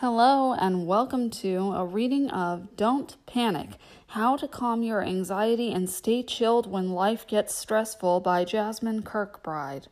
[0.00, 3.72] Hello, and welcome to a reading of Don't Panic
[4.06, 9.88] How to Calm Your Anxiety and Stay Chilled When Life Gets Stressful by Jasmin Kirkbride.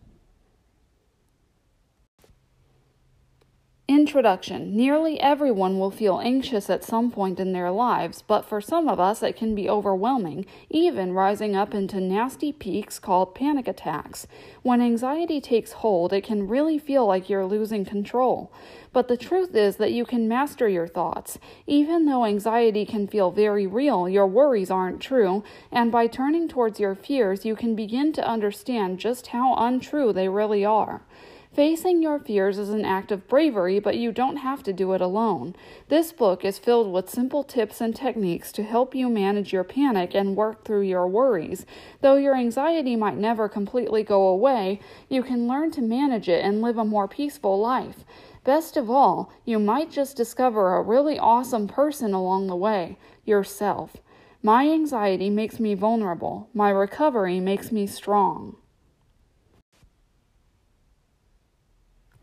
[4.08, 8.88] Introduction Nearly everyone will feel anxious at some point in their lives, but for some
[8.88, 14.26] of us it can be overwhelming, even rising up into nasty peaks called panic attacks.
[14.62, 18.50] When anxiety takes hold, it can really feel like you're losing control.
[18.94, 21.38] But the truth is that you can master your thoughts.
[21.66, 26.80] Even though anxiety can feel very real, your worries aren't true, and by turning towards
[26.80, 31.02] your fears, you can begin to understand just how untrue they really are.
[31.58, 35.00] Facing your fears is an act of bravery, but you don't have to do it
[35.00, 35.56] alone.
[35.88, 40.14] This book is filled with simple tips and techniques to help you manage your panic
[40.14, 41.66] and work through your worries.
[42.00, 46.62] Though your anxiety might never completely go away, you can learn to manage it and
[46.62, 48.04] live a more peaceful life.
[48.44, 53.96] Best of all, you might just discover a really awesome person along the way yourself.
[54.44, 58.58] My anxiety makes me vulnerable, my recovery makes me strong.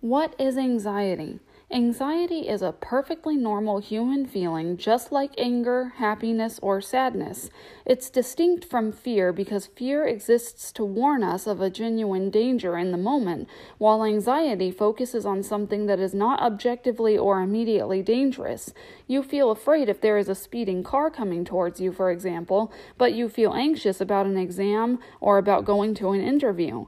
[0.06, 1.40] What is anxiety?
[1.72, 7.50] Anxiety is a perfectly normal human feeling, just like anger, happiness, or sadness.
[7.88, 12.92] It's distinct from fear because fear exists to warn us of a genuine danger in
[12.92, 18.76] the moment, while anxiety focuses on something that is not objectively or immediately dangerous.
[19.08, 23.16] You feel afraid if there is a speeding car coming towards you, for example, but
[23.16, 26.86] you feel anxious about an exam or about going to an interview.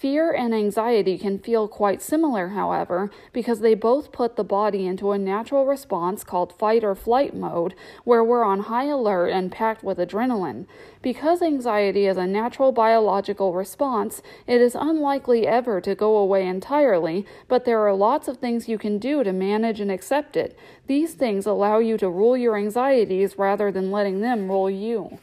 [0.00, 5.12] Fear and anxiety can feel quite similar, however, because they both put the body into
[5.12, 9.84] a natural response called fight or flight mode, where we're on high alert and packed
[9.84, 10.64] with adrenaline.
[11.02, 17.26] Because anxiety is a natural biological response, it is unlikely ever to go away entirely,
[17.46, 20.58] but there are lots of things you can do to manage and accept it.
[20.86, 25.18] These things allow you to rule your anxieties rather than letting them rule you.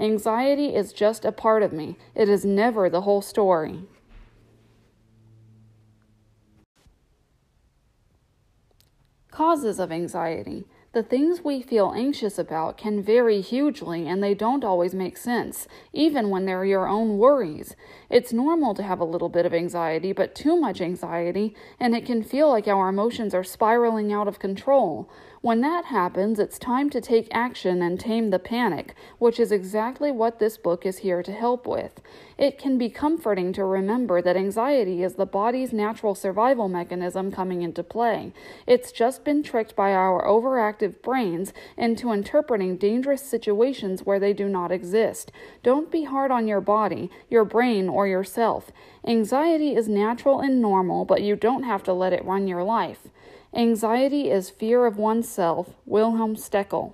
[0.00, 3.82] Anxiety is just a part of me, it is never the whole story.
[9.38, 10.64] Causes of anxiety.
[10.94, 15.68] The things we feel anxious about can vary hugely and they don't always make sense,
[15.92, 17.76] even when they're your own worries.
[18.10, 22.04] It's normal to have a little bit of anxiety, but too much anxiety, and it
[22.04, 25.08] can feel like our emotions are spiraling out of control.
[25.40, 30.10] When that happens, it's time to take action and tame the panic, which is exactly
[30.10, 32.00] what this book is here to help with.
[32.36, 37.62] It can be comforting to remember that anxiety is the body's natural survival mechanism coming
[37.62, 38.32] into play.
[38.66, 44.48] It's just been tricked by our overactive brains into interpreting dangerous situations where they do
[44.48, 45.30] not exist.
[45.62, 48.72] Don't be hard on your body, your brain, or yourself.
[49.06, 53.06] Anxiety is natural and normal, but you don't have to let it run your life.
[53.58, 55.70] Anxiety is fear of oneself.
[55.84, 56.92] Wilhelm Stekel.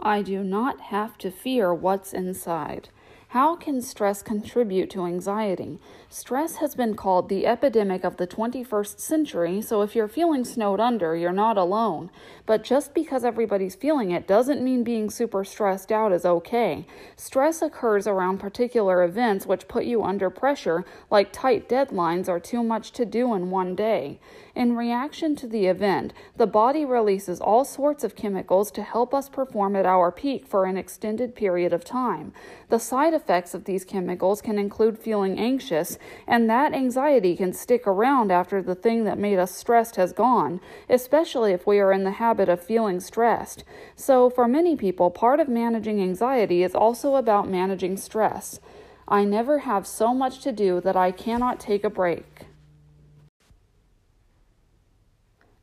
[0.00, 2.88] I do not have to fear what's inside.
[3.30, 5.78] How can stress contribute to anxiety?
[6.08, 10.80] Stress has been called the epidemic of the 21st century, so if you're feeling snowed
[10.80, 12.10] under, you're not alone.
[12.44, 16.88] But just because everybody's feeling it doesn't mean being super stressed out is okay.
[17.14, 22.64] Stress occurs around particular events which put you under pressure, like tight deadlines or too
[22.64, 24.18] much to do in one day.
[24.54, 29.28] In reaction to the event, the body releases all sorts of chemicals to help us
[29.28, 32.32] perform at our peak for an extended period of time.
[32.68, 37.86] The side effects of these chemicals can include feeling anxious, and that anxiety can stick
[37.86, 42.02] around after the thing that made us stressed has gone, especially if we are in
[42.02, 43.62] the habit of feeling stressed.
[43.94, 48.58] So, for many people, part of managing anxiety is also about managing stress.
[49.06, 52.49] I never have so much to do that I cannot take a break.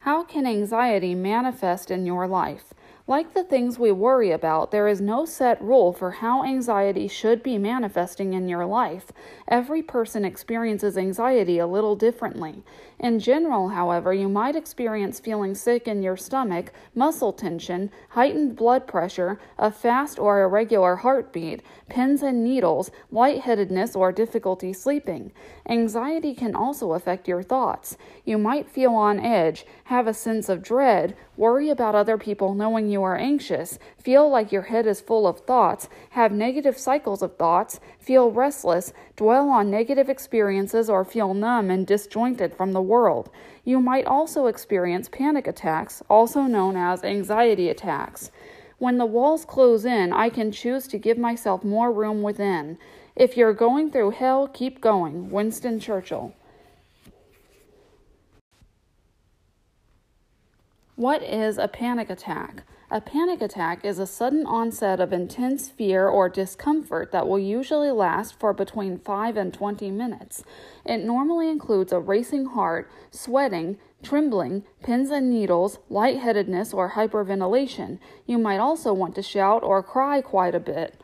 [0.08, 2.74] How can anxiety manifest in your life?
[3.10, 7.42] Like the things we worry about, there is no set rule for how anxiety should
[7.42, 9.14] be manifesting in your life.
[9.48, 12.66] Every person experiences anxiety a little differently.
[13.00, 18.86] In general, however, you might experience feeling sick in your stomach, muscle tension, heightened blood
[18.88, 25.32] pressure, a fast or irregular heartbeat, pins and needles, lightheadedness, or difficulty sleeping.
[25.70, 27.98] Anxiety can also affect your thoughts.
[28.26, 32.90] You might feel on edge, have a sense of dread, worry about other people knowing
[32.90, 37.38] you are anxious, feel like your head is full of thoughts, have negative cycles of
[37.38, 43.30] thoughts, feel restless, dwell on negative experiences, or feel numb and disjointed from the world.
[43.64, 48.32] You might also experience panic attacks, also known as anxiety attacks.
[48.80, 52.78] When the walls close in, I can choose to give myself more room within.
[53.16, 55.32] If you're going through hell, keep going.
[55.32, 56.36] Winston Churchill.
[60.98, 62.64] What is a panic attack?
[62.90, 67.92] A panic attack is a sudden onset of intense fear or discomfort that will usually
[67.92, 70.44] last for between 5 and 20 minutes.
[70.84, 78.00] It normally includes a racing heart, sweating, trembling, pins and needles, lightheadedness, or hyperventilation.
[78.26, 81.00] You might also want to shout or cry quite a bit.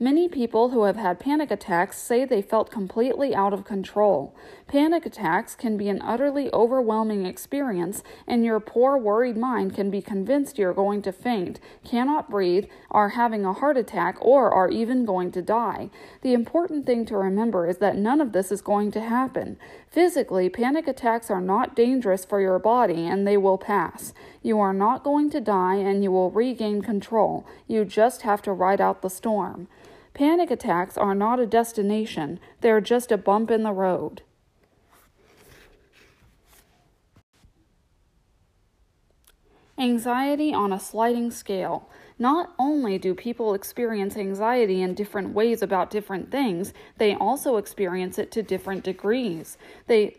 [0.00, 4.34] Many people who have had panic attacks say they felt completely out of control.
[4.66, 10.00] Panic attacks can be an utterly overwhelming experience, and your poor, worried mind can be
[10.00, 15.04] convinced you're going to faint, cannot breathe, are having a heart attack, or are even
[15.04, 15.90] going to die.
[16.22, 19.58] The important thing to remember is that none of this is going to happen.
[19.90, 24.12] Physically, panic attacks are not dangerous for your body and they will pass.
[24.42, 27.46] You are not going to die and you will regain control.
[27.68, 29.68] You just have to ride out the storm.
[30.14, 34.22] Panic attacks are not a destination, they're just a bump in the road.
[39.84, 41.90] Anxiety on a sliding scale.
[42.18, 48.18] Not only do people experience anxiety in different ways about different things, they also experience
[48.18, 49.58] it to different degrees.
[49.86, 50.16] They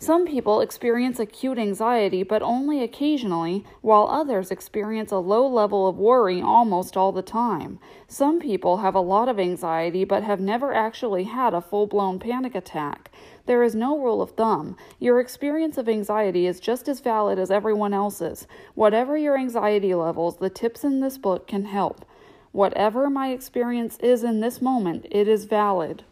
[0.00, 5.98] some people experience acute anxiety, but only occasionally, while others experience a low level of
[5.98, 7.78] worry almost all the time.
[8.08, 12.18] Some people have a lot of anxiety, but have never actually had a full blown
[12.18, 13.12] panic attack.
[13.44, 14.74] There is no rule of thumb.
[14.98, 18.46] Your experience of anxiety is just as valid as everyone else's.
[18.74, 22.06] Whatever your anxiety levels, the tips in this book can help.
[22.52, 26.04] Whatever my experience is in this moment, it is valid.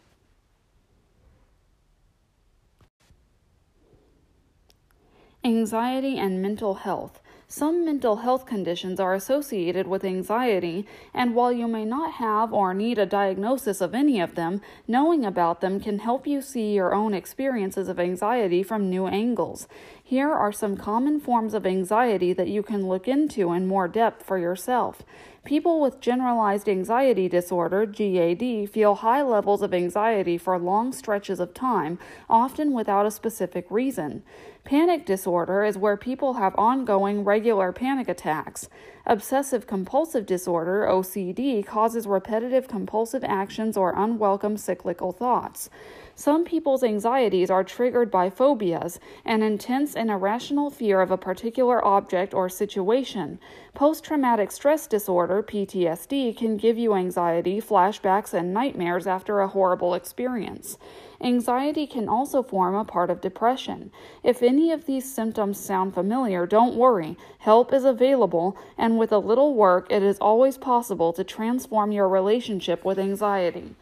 [5.45, 7.21] Anxiety and mental health.
[7.47, 12.73] Some mental health conditions are associated with anxiety, and while you may not have or
[12.73, 16.93] need a diagnosis of any of them, knowing about them can help you see your
[16.93, 19.65] own experiences of anxiety from new angles.
[20.03, 24.25] Here are some common forms of anxiety that you can look into in more depth
[24.25, 25.03] for yourself.
[25.45, 31.53] People with generalized anxiety disorder, GAD, feel high levels of anxiety for long stretches of
[31.53, 31.97] time,
[32.29, 34.21] often without a specific reason.
[34.69, 38.69] Panic disorder is where people have ongoing regular panic attacks.
[39.03, 45.71] Obsessive compulsive disorder, OCD, causes repetitive compulsive actions or unwelcome cyclical thoughts.
[46.13, 51.83] Some people's anxieties are triggered by phobias, an intense and irrational fear of a particular
[51.83, 53.39] object or situation.
[53.73, 59.95] Post traumatic stress disorder, PTSD, can give you anxiety, flashbacks, and nightmares after a horrible
[59.95, 60.77] experience.
[61.21, 63.91] Anxiety can also form a part of depression.
[64.23, 67.17] If any of these symptoms sound familiar, don't worry.
[67.39, 72.07] Help is available, and with a little work, it is always possible to transform your
[72.07, 73.75] relationship with anxiety.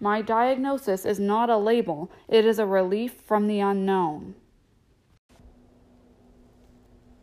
[0.00, 4.34] My diagnosis is not a label, it is a relief from the unknown.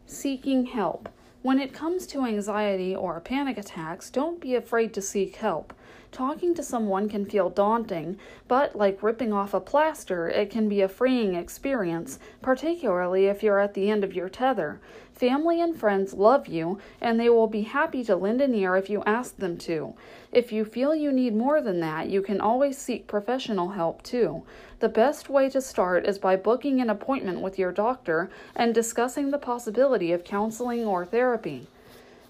[0.06, 1.10] Seeking help.
[1.42, 5.74] When it comes to anxiety or panic attacks, don't be afraid to seek help.
[6.16, 8.18] Talking to someone can feel daunting,
[8.48, 13.60] but like ripping off a plaster, it can be a freeing experience, particularly if you're
[13.60, 14.80] at the end of your tether.
[15.12, 18.90] Family and friends love you, and they will be happy to lend an ear if
[18.90, 19.94] you ask them to.
[20.32, 24.44] If you feel you need more than that, you can always seek professional help too.
[24.80, 29.32] The best way to start is by booking an appointment with your doctor and discussing
[29.32, 31.68] the possibility of counseling or therapy.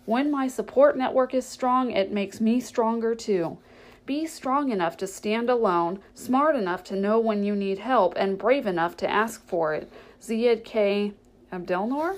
[0.07, 3.59] When my support network is strong, it makes me stronger too.
[4.05, 8.37] Be strong enough to stand alone, smart enough to know when you need help, and
[8.37, 9.91] brave enough to ask for it.
[10.21, 11.13] Ziad K.
[11.51, 12.17] Abdelnour?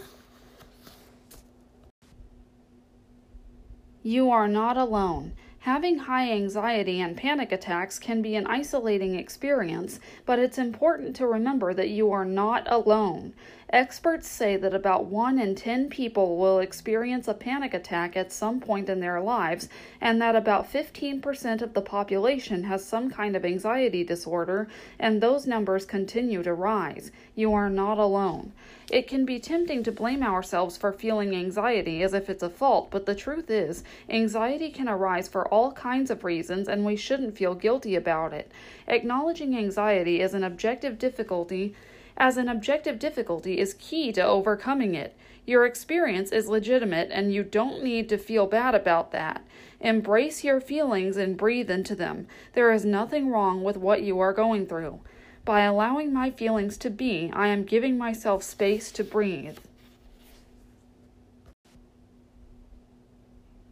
[4.03, 5.33] You are not alone.
[5.59, 11.27] Having high anxiety and panic attacks can be an isolating experience, but it's important to
[11.27, 13.33] remember that you are not alone.
[13.69, 18.61] Experts say that about 1 in 10 people will experience a panic attack at some
[18.61, 19.67] point in their lives,
[19.99, 25.45] and that about 15% of the population has some kind of anxiety disorder, and those
[25.45, 27.11] numbers continue to rise.
[27.35, 28.53] You are not alone.
[28.89, 32.89] It can be tempting to blame ourselves for feeling anxiety as if it's a fault,
[32.89, 37.37] but the truth is, anxiety can arise for all kinds of reasons, and we shouldn't
[37.37, 38.49] feel guilty about it.
[38.87, 41.75] Acknowledging anxiety is an objective difficulty
[42.17, 45.15] as an objective difficulty is key to overcoming it.
[45.45, 49.45] Your experience is legitimate and you don't need to feel bad about that.
[49.79, 52.27] Embrace your feelings and breathe into them.
[52.53, 54.99] There is nothing wrong with what you are going through.
[55.45, 59.59] By allowing my feelings to be, I am giving myself space to breathe.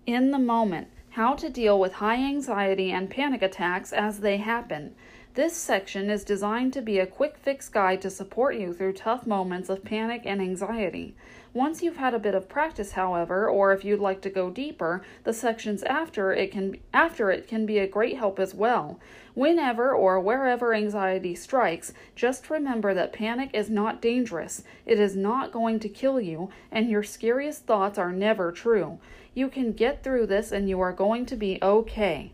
[0.05, 4.93] In the moment, how to deal with high anxiety and panic attacks as they happen.
[5.35, 9.27] This section is designed to be a quick fix guide to support you through tough
[9.27, 11.13] moments of panic and anxiety.
[11.53, 15.03] Once you've had a bit of practice, however, or if you'd like to go deeper,
[15.25, 18.97] the sections after it can after it can be a great help as well.
[19.33, 24.63] Whenever or wherever anxiety strikes, just remember that panic is not dangerous.
[24.85, 28.99] It is not going to kill you, and your scariest thoughts are never true.
[29.33, 32.31] You can get through this and you are going to be okay.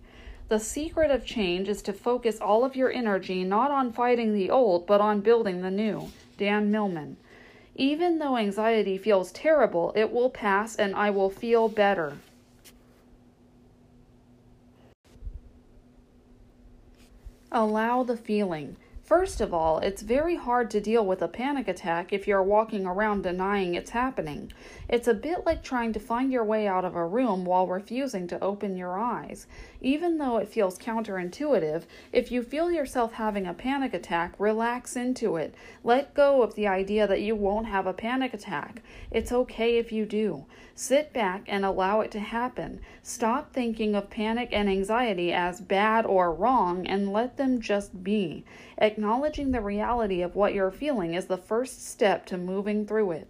[0.51, 4.49] The secret of change is to focus all of your energy not on fighting the
[4.49, 6.11] old, but on building the new.
[6.37, 7.15] Dan Millman.
[7.75, 12.17] Even though anxiety feels terrible, it will pass and I will feel better.
[17.49, 18.75] Allow the feeling.
[19.11, 22.85] First of all, it's very hard to deal with a panic attack if you're walking
[22.85, 24.53] around denying it's happening.
[24.87, 28.25] It's a bit like trying to find your way out of a room while refusing
[28.27, 29.47] to open your eyes.
[29.83, 31.83] Even though it feels counterintuitive,
[32.13, 35.55] if you feel yourself having a panic attack, relax into it.
[35.83, 38.83] Let go of the idea that you won't have a panic attack.
[39.09, 40.45] It's okay if you do.
[40.75, 42.79] Sit back and allow it to happen.
[43.01, 48.45] Stop thinking of panic and anxiety as bad or wrong and let them just be.
[48.77, 53.27] Acknowledging the reality of what you're feeling is the first step to moving through it.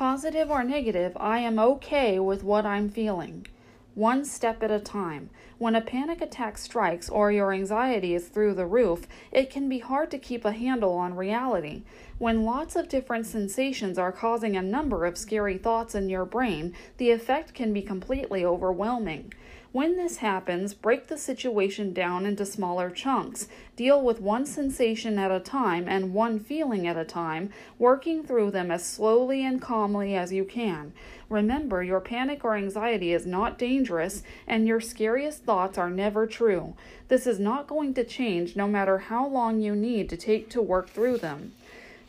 [0.00, 3.46] Positive or negative, I am okay with what I'm feeling.
[3.94, 5.28] One step at a time.
[5.58, 9.80] When a panic attack strikes or your anxiety is through the roof, it can be
[9.80, 11.82] hard to keep a handle on reality.
[12.16, 16.74] When lots of different sensations are causing a number of scary thoughts in your brain,
[16.96, 19.34] the effect can be completely overwhelming.
[19.72, 23.46] When this happens, break the situation down into smaller chunks.
[23.76, 28.50] Deal with one sensation at a time and one feeling at a time, working through
[28.50, 30.92] them as slowly and calmly as you can.
[31.28, 36.74] Remember, your panic or anxiety is not dangerous, and your scariest thoughts are never true.
[37.06, 40.60] This is not going to change no matter how long you need to take to
[40.60, 41.52] work through them.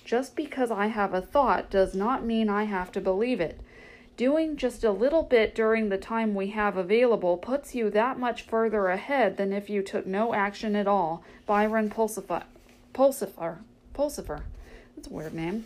[0.03, 3.59] Just because I have a thought does not mean I have to believe it.
[4.21, 8.43] Doing just a little bit during the time we have available puts you that much
[8.43, 11.23] further ahead than if you took no action at all.
[11.47, 12.43] Byron Pulsifer.
[12.93, 13.57] Pulsifer.
[13.95, 14.43] Pulsifer.
[14.95, 15.65] That's a weird name.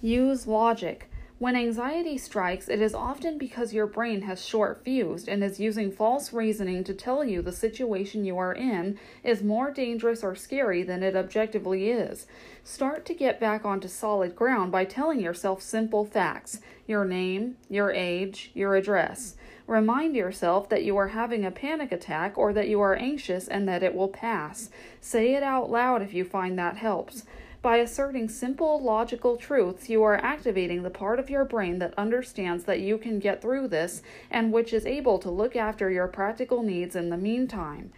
[0.00, 1.08] Use logic.
[1.44, 5.92] When anxiety strikes, it is often because your brain has short fused and is using
[5.92, 10.82] false reasoning to tell you the situation you are in is more dangerous or scary
[10.82, 12.26] than it objectively is.
[12.62, 17.90] Start to get back onto solid ground by telling yourself simple facts your name, your
[17.90, 19.36] age, your address.
[19.66, 23.68] Remind yourself that you are having a panic attack or that you are anxious and
[23.68, 24.70] that it will pass.
[24.98, 27.24] Say it out loud if you find that helps.
[27.64, 32.64] By asserting simple, logical truths, you are activating the part of your brain that understands
[32.64, 36.62] that you can get through this and which is able to look after your practical
[36.62, 37.90] needs in the meantime.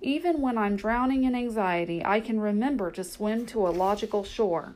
[0.00, 4.74] Even when I'm drowning in anxiety, I can remember to swim to a logical shore.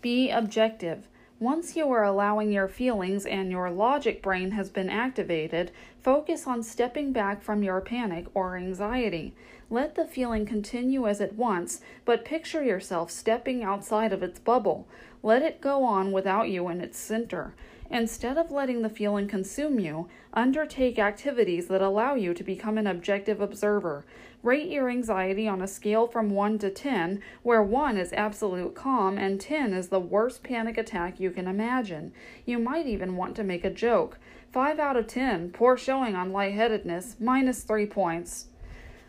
[0.00, 1.06] Be objective.
[1.40, 5.70] Once you are allowing your feelings and your logic brain has been activated,
[6.02, 9.34] focus on stepping back from your panic or anxiety.
[9.74, 14.86] Let the feeling continue as it wants, but picture yourself stepping outside of its bubble.
[15.20, 17.56] Let it go on without you in its center.
[17.90, 22.86] Instead of letting the feeling consume you, undertake activities that allow you to become an
[22.86, 24.04] objective observer.
[24.44, 29.18] Rate your anxiety on a scale from 1 to 10, where 1 is absolute calm
[29.18, 32.12] and 10 is the worst panic attack you can imagine.
[32.46, 34.18] You might even want to make a joke.
[34.52, 38.46] 5 out of 10, poor showing on lightheadedness, minus 3 points.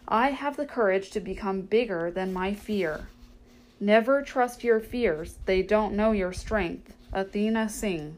[0.07, 3.07] I have the courage to become bigger than my fear.
[3.79, 6.95] Never trust your fears, they don't know your strength.
[7.11, 8.17] Athena Singh.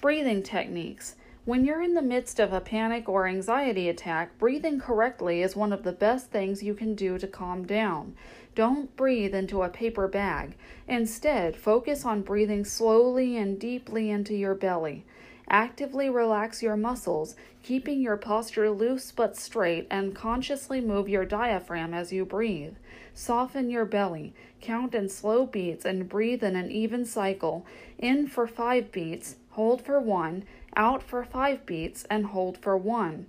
[0.00, 1.16] Breathing techniques.
[1.44, 5.72] When you're in the midst of a panic or anxiety attack, breathing correctly is one
[5.72, 8.14] of the best things you can do to calm down.
[8.54, 10.54] Don't breathe into a paper bag.
[10.86, 15.04] Instead, focus on breathing slowly and deeply into your belly.
[15.48, 21.92] Actively relax your muscles, keeping your posture loose but straight, and consciously move your diaphragm
[21.92, 22.74] as you breathe.
[23.14, 24.34] Soften your belly.
[24.60, 27.66] Count in slow beats and breathe in an even cycle.
[27.98, 30.44] In for five beats, hold for one,
[30.76, 33.26] out for five beats, and hold for one.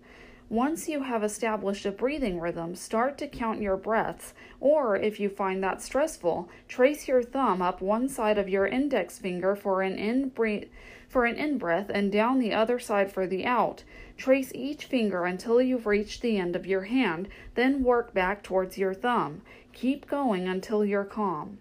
[0.50, 5.28] Once you have established a breathing rhythm, start to count your breaths, or if you
[5.28, 9.98] find that stressful, trace your thumb up one side of your index finger for an
[9.98, 10.66] in breath
[11.14, 13.84] for an in breath and down the other side for the out.
[14.18, 18.80] Trace each finger until you've reached the end of your hand, then work back towards
[18.80, 19.44] your thumb.
[19.74, 21.60] Keep going until you're calm.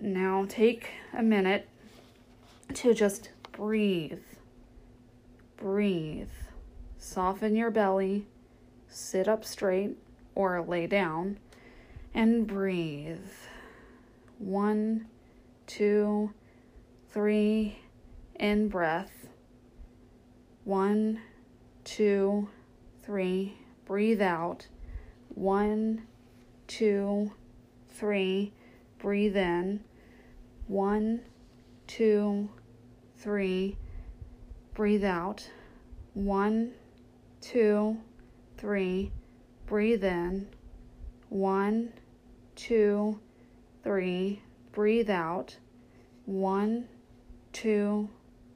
[0.00, 1.68] Now take a minute
[2.74, 4.22] to just breathe.
[5.56, 6.28] Breathe.
[6.98, 8.26] Soften your belly.
[8.88, 9.96] Sit up straight
[10.36, 11.38] or lay down
[12.14, 13.18] and breathe.
[14.38, 15.06] One,
[15.66, 16.32] two,
[17.12, 17.78] three,
[18.36, 19.12] in breath.
[20.64, 21.20] One,
[21.84, 22.48] two,
[23.02, 24.66] three, breathe out.
[25.28, 26.04] One,
[26.66, 27.32] two,
[27.90, 28.52] three,
[28.98, 29.80] breathe in.
[30.68, 31.20] One,
[31.86, 32.48] two,
[33.18, 33.76] three,
[34.74, 35.46] breathe out.
[36.14, 36.72] One,
[37.42, 37.98] two,
[38.56, 39.12] three,
[39.66, 40.48] breathe in.
[41.28, 41.92] One,
[42.56, 43.20] two,
[43.82, 44.42] three,
[44.72, 45.58] breathe out.
[46.24, 46.88] One,
[47.52, 48.08] two,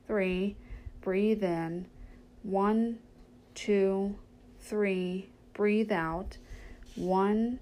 [0.07, 0.57] three,
[1.00, 1.87] breathe in.
[2.43, 2.99] One,
[3.55, 4.17] two,
[4.61, 6.38] three, breathe out.
[6.95, 7.59] One,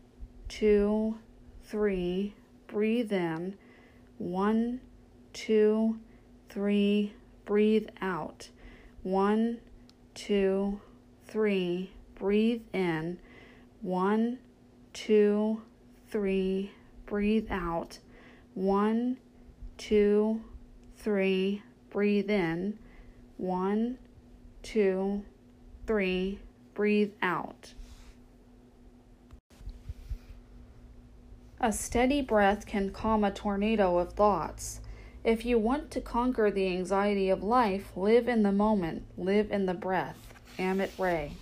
[0.49, 1.19] two,
[1.65, 2.35] three,
[2.69, 3.57] breathe in.
[4.19, 4.81] One,
[5.33, 5.99] two,
[6.49, 7.15] three,
[7.45, 8.49] breathe out.
[9.03, 9.59] One,
[10.15, 10.81] two,
[11.27, 13.19] three, breathe in.
[13.83, 14.39] One,
[14.93, 15.63] two,
[16.09, 16.73] three,
[17.07, 17.99] breathe out.
[18.55, 19.19] One,
[19.77, 20.43] two,
[21.05, 22.79] three, breathe in.
[23.37, 23.99] One,
[24.63, 25.23] two,
[25.87, 26.39] three,
[26.73, 27.75] breathe out.
[31.61, 34.81] A steady breath can calm a tornado of thoughts.
[35.23, 39.67] If you want to conquer the anxiety of life, live in the moment, live in
[39.67, 40.17] the breath.
[40.59, 41.33] Amit Ray.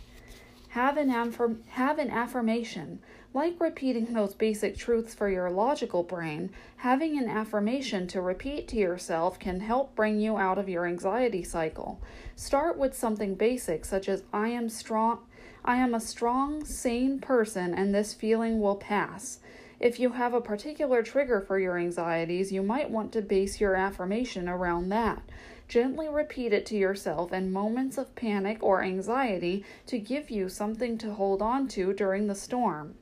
[0.71, 3.01] Have an, affirm- have an affirmation.
[3.35, 8.77] Like repeating those basic truths for your logical brain, having an affirmation to repeat to
[8.77, 12.01] yourself can help bring you out of your anxiety cycle.
[12.37, 15.21] Start with something basic such as I am strong
[15.65, 19.39] I am a strong, sane person and this feeling will pass.
[19.79, 23.77] If you have a particular trigger for your anxieties, you might want to base your
[23.77, 25.23] affirmation around that.
[25.69, 30.99] Gently repeat it to yourself in moments of panic or anxiety to give you something
[30.99, 32.97] to hold on to during the storm.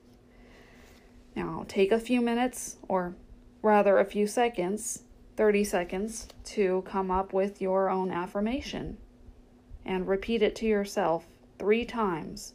[1.41, 3.17] Now, take a few minutes, or
[3.63, 5.05] rather a few seconds,
[5.37, 8.99] 30 seconds, to come up with your own affirmation
[9.83, 11.25] and repeat it to yourself
[11.59, 12.53] three times.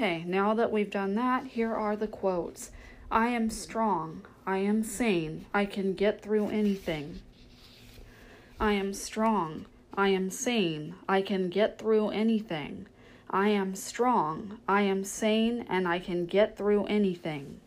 [0.00, 2.70] Okay, now that we've done that, here are the quotes
[3.10, 4.22] I am strong.
[4.46, 5.44] I am sane.
[5.52, 7.20] I can get through anything.
[8.58, 9.66] I am strong.
[9.92, 10.94] I am sane.
[11.06, 12.86] I can get through anything.
[13.28, 14.58] I am strong.
[14.66, 17.60] I am sane and I can get through anything.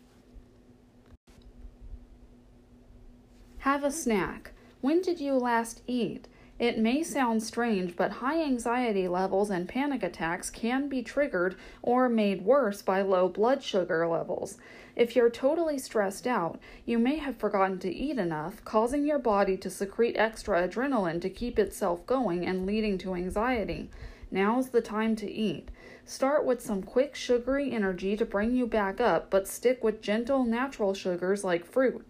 [3.58, 4.50] Have a snack.
[4.80, 6.26] When did you last eat?
[6.58, 12.08] It may sound strange, but high anxiety levels and panic attacks can be triggered or
[12.08, 14.56] made worse by low blood sugar levels.
[14.94, 19.56] If you're totally stressed out, you may have forgotten to eat enough, causing your body
[19.56, 23.90] to secrete extra adrenaline to keep itself going and leading to anxiety.
[24.30, 25.70] Now's the time to eat.
[26.06, 30.44] Start with some quick sugary energy to bring you back up, but stick with gentle
[30.44, 32.06] natural sugars like fruit.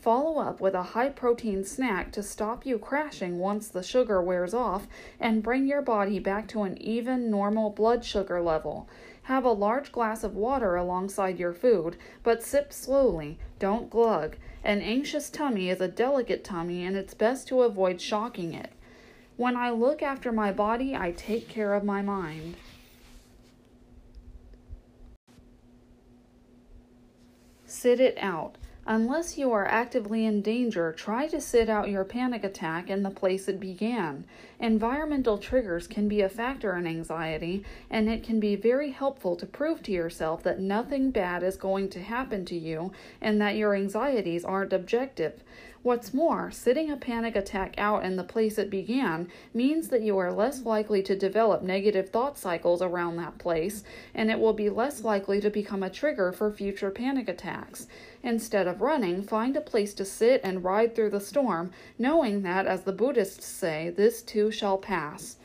[0.00, 4.54] Follow up with a high protein snack to stop you crashing once the sugar wears
[4.54, 4.86] off
[5.18, 8.88] and bring your body back to an even normal blood sugar level.
[9.24, 14.36] Have a large glass of water alongside your food, but sip slowly, don't glug.
[14.62, 18.70] An anxious tummy is a delicate tummy and it's best to avoid shocking it.
[19.36, 22.54] When I look after my body, I take care of my mind.
[27.66, 28.57] Sit it out.
[28.90, 33.10] Unless you are actively in danger, try to sit out your panic attack in the
[33.10, 34.24] place it began.
[34.58, 39.44] Environmental triggers can be a factor in anxiety, and it can be very helpful to
[39.44, 43.74] prove to yourself that nothing bad is going to happen to you and that your
[43.74, 45.44] anxieties aren't objective.
[45.84, 50.18] What's more, sitting a panic attack out in the place it began means that you
[50.18, 54.70] are less likely to develop negative thought cycles around that place, and it will be
[54.70, 57.86] less likely to become a trigger for future panic attacks.
[58.24, 62.66] Instead of running, find a place to sit and ride through the storm, knowing that,
[62.66, 65.36] as the Buddhists say, this too shall pass.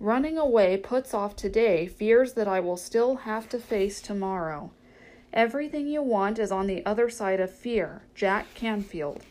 [0.00, 4.72] Running away puts off today fears that I will still have to face tomorrow.
[5.32, 8.02] Everything you want is on the other side of fear.
[8.16, 9.22] Jack Canfield.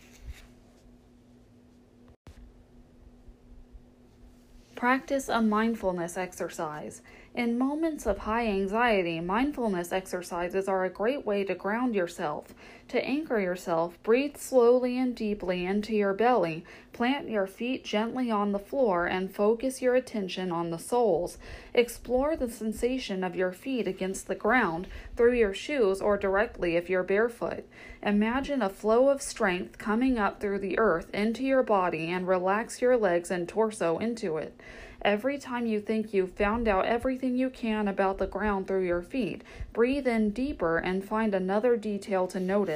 [4.76, 7.02] Practice a mindfulness exercise.
[7.34, 12.54] In moments of high anxiety, mindfulness exercises are a great way to ground yourself.
[12.90, 18.52] To anchor yourself, breathe slowly and deeply into your belly, plant your feet gently on
[18.52, 21.40] the floor, and focus your attention on the soles.
[21.74, 26.88] Explore the sensation of your feet against the ground, through your shoes, or directly if
[26.88, 27.66] you're barefoot.
[28.04, 32.84] Imagine a flow of strength coming up through the earth into your body and relax
[32.84, 34.58] your legs and torso into it.
[35.06, 39.04] Every time you think you've found out everything you can about the ground through your
[39.04, 42.75] feet, breathe in deeper and find another detail to notice.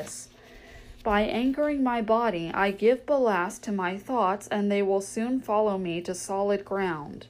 [1.03, 5.77] By anchoring my body, I give ballast to my thoughts, and they will soon follow
[5.77, 7.27] me to solid ground.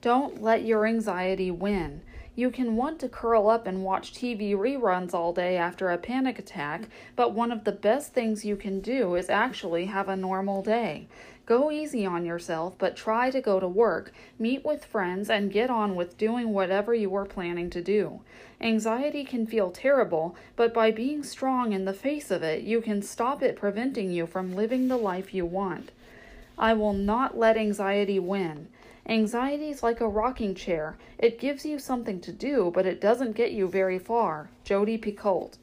[0.00, 2.02] Don't let your anxiety win.
[2.36, 6.38] You can want to curl up and watch TV reruns all day after a panic
[6.38, 10.62] attack, but one of the best things you can do is actually have a normal
[10.62, 11.08] day.
[11.46, 15.70] Go easy on yourself, but try to go to work, meet with friends, and get
[15.70, 18.20] on with doing whatever you are planning to do.
[18.60, 23.00] Anxiety can feel terrible, but by being strong in the face of it, you can
[23.00, 25.92] stop it preventing you from living the life you want.
[26.58, 28.66] I will not let anxiety win.
[29.08, 30.96] Anxiety is like a rocking chair.
[31.16, 34.50] It gives you something to do, but it doesn't get you very far.
[34.64, 35.58] Jodi Picoult.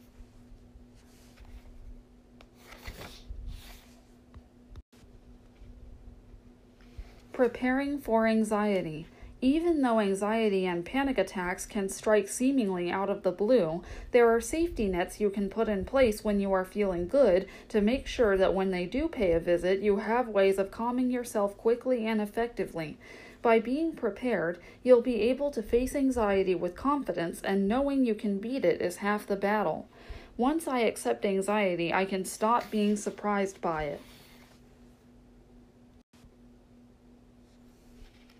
[7.34, 9.08] Preparing for anxiety.
[9.42, 14.40] Even though anxiety and panic attacks can strike seemingly out of the blue, there are
[14.40, 18.38] safety nets you can put in place when you are feeling good to make sure
[18.38, 22.22] that when they do pay a visit, you have ways of calming yourself quickly and
[22.22, 23.00] effectively.
[23.42, 28.38] By being prepared, you'll be able to face anxiety with confidence, and knowing you can
[28.38, 29.90] beat it is half the battle.
[30.38, 34.02] Once I accept anxiety, I can stop being surprised by it.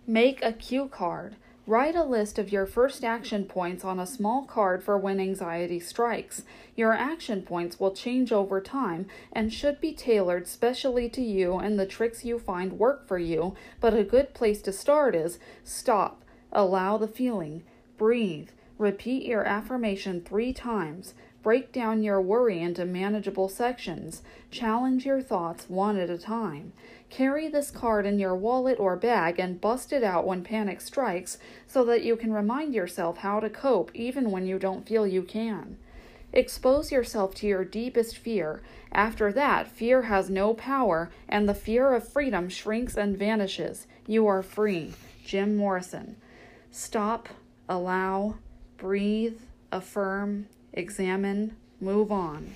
[0.06, 1.36] Make a cue card.
[1.66, 5.80] Write a list of your first action points on a small card for when anxiety
[5.80, 6.42] strikes.
[6.76, 11.78] Your action points will change over time and should be tailored specially to you and
[11.78, 16.22] the tricks you find work for you, but a good place to start is stop,
[16.52, 17.62] allow the feeling,
[17.96, 25.20] breathe, repeat your affirmation three times, break down your worry into manageable sections, challenge your
[25.20, 26.72] thoughts one at a time.
[27.10, 31.38] Carry this card in your wallet or bag and bust it out when panic strikes
[31.66, 35.22] so that you can remind yourself how to cope even when you don't feel you
[35.22, 35.76] can.
[36.32, 38.62] Expose yourself to your deepest fear.
[38.90, 43.86] After that, fear has no power, and the fear of freedom shrinks and vanishes.
[44.06, 44.94] You are free.
[45.24, 46.16] Jim Morrison.
[46.72, 47.28] Stop,
[47.68, 48.36] allow,
[48.78, 49.38] breathe,
[49.70, 52.54] affirm, examine, move on.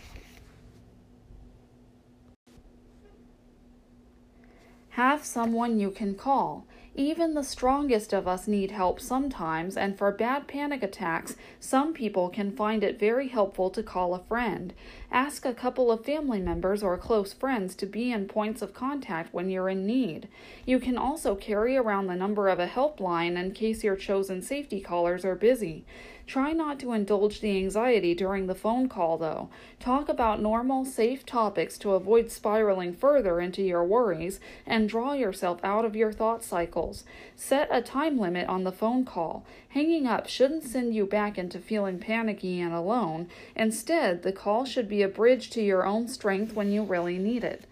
[4.90, 6.66] Have someone you can call.
[6.96, 12.28] Even the strongest of us need help sometimes, and for bad panic attacks, some people
[12.28, 14.74] can find it very helpful to call a friend.
[15.12, 19.32] Ask a couple of family members or close friends to be in points of contact
[19.32, 20.26] when you're in need.
[20.66, 24.80] You can also carry around the number of a helpline in case your chosen safety
[24.80, 25.84] callers are busy.
[26.28, 29.48] Try not to indulge the anxiety during the phone call, though.
[29.80, 35.58] Talk about normal, safe topics to avoid spiraling further into your worries and draw yourself
[35.64, 37.04] out of your thought cycles.
[37.34, 39.46] Set a time limit on the phone call.
[39.70, 43.30] Hanging up shouldn't send you back into feeling panicky and alone.
[43.56, 47.42] Instead, the call should be a bridge to your own strength when you really need
[47.42, 47.64] it.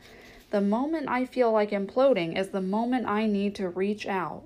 [0.48, 4.44] The moment I feel like imploding is the moment I need to reach out.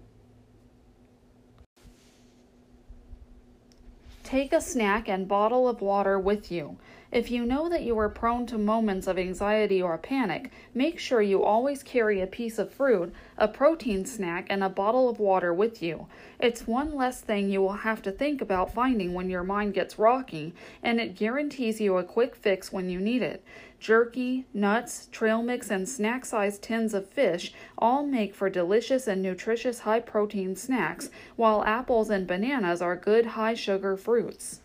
[4.31, 6.77] Take a snack and bottle of water with you.
[7.13, 11.21] If you know that you are prone to moments of anxiety or panic, make sure
[11.21, 15.53] you always carry a piece of fruit, a protein snack, and a bottle of water
[15.53, 16.07] with you.
[16.39, 19.99] It's one less thing you will have to think about finding when your mind gets
[19.99, 23.43] rocky, and it guarantees you a quick fix when you need it.
[23.81, 29.21] Jerky, nuts, trail mix, and snack sized tins of fish all make for delicious and
[29.21, 34.61] nutritious high protein snacks, while apples and bananas are good high sugar fruits.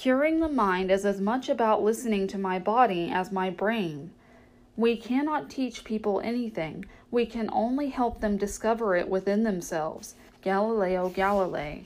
[0.00, 4.12] Curing the mind is as much about listening to my body as my brain.
[4.74, 10.14] We cannot teach people anything, we can only help them discover it within themselves.
[10.40, 11.82] Galileo Galilei.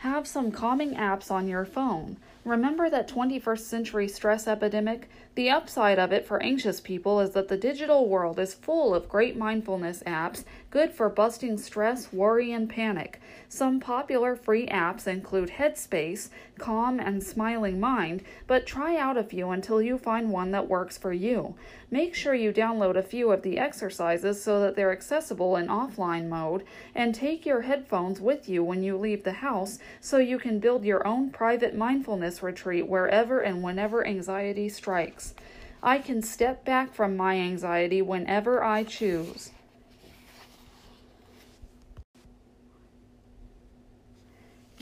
[0.00, 2.18] Have some calming apps on your phone.
[2.44, 5.08] Remember that 21st century stress epidemic?
[5.34, 9.08] The upside of it for anxious people is that the digital world is full of
[9.08, 13.20] great mindfulness apps good for busting stress, worry, and panic.
[13.46, 19.50] Some popular free apps include Headspace, Calm, and Smiling Mind, but try out a few
[19.50, 21.54] until you find one that works for you.
[21.90, 26.30] Make sure you download a few of the exercises so that they're accessible in offline
[26.30, 30.58] mode, and take your headphones with you when you leave the house so you can
[30.58, 35.34] build your own private mindfulness retreat wherever and whenever anxiety strikes.
[35.82, 39.51] I can step back from my anxiety whenever I choose.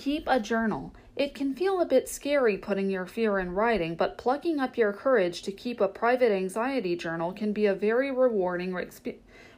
[0.01, 0.95] Keep a journal.
[1.15, 4.95] It can feel a bit scary putting your fear in writing, but plucking up your
[4.95, 8.75] courage to keep a private anxiety journal can be a very rewarding,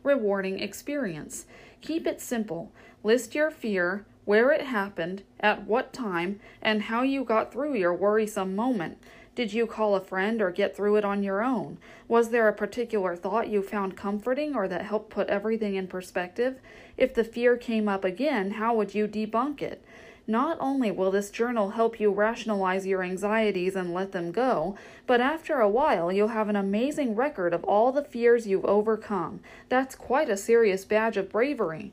[0.03, 1.47] rewarding experience.
[1.81, 2.73] Keep it simple.
[3.05, 7.95] List your fear, where it happened, at what time, and how you got through your
[7.95, 8.99] worrisome moment.
[9.37, 11.79] Did you call a friend or get through it on your own?
[12.09, 16.59] Was there a particular thought you found comforting or that helped put everything in perspective?
[16.97, 19.85] If the fear came up again, how would you debunk it?
[20.27, 25.21] Not only will this journal help you rationalize your anxieties and let them go, but
[25.21, 29.41] after a while you'll have an amazing record of all the fears you've overcome.
[29.69, 31.93] That's quite a serious badge of bravery.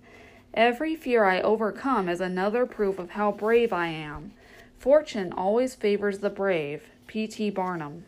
[0.53, 4.33] Every fear I overcome is another proof of how brave I am.
[4.77, 6.83] Fortune always favors the brave.
[7.07, 7.49] P.T.
[7.49, 8.05] Barnum.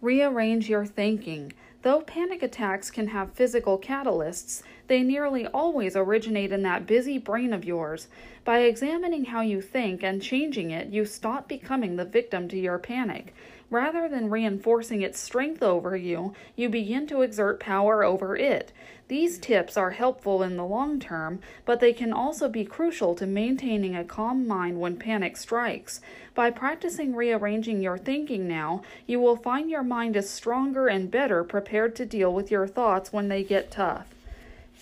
[0.00, 1.52] Rearrange your thinking.
[1.82, 7.52] Though panic attacks can have physical catalysts, they nearly always originate in that busy brain
[7.52, 8.08] of yours.
[8.44, 12.78] By examining how you think and changing it, you stop becoming the victim to your
[12.78, 13.34] panic.
[13.68, 18.70] Rather than reinforcing its strength over you, you begin to exert power over it.
[19.08, 23.26] These tips are helpful in the long term, but they can also be crucial to
[23.26, 26.00] maintaining a calm mind when panic strikes.
[26.34, 31.42] By practicing rearranging your thinking now, you will find your mind is stronger and better
[31.42, 34.06] prepared to deal with your thoughts when they get tough.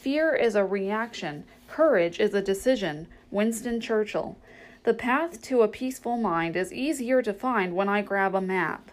[0.05, 3.09] Fear is a reaction, courage is a decision.
[3.31, 4.37] Winston Churchill.
[4.83, 8.91] The path to a peaceful mind is easier to find when I grab a map.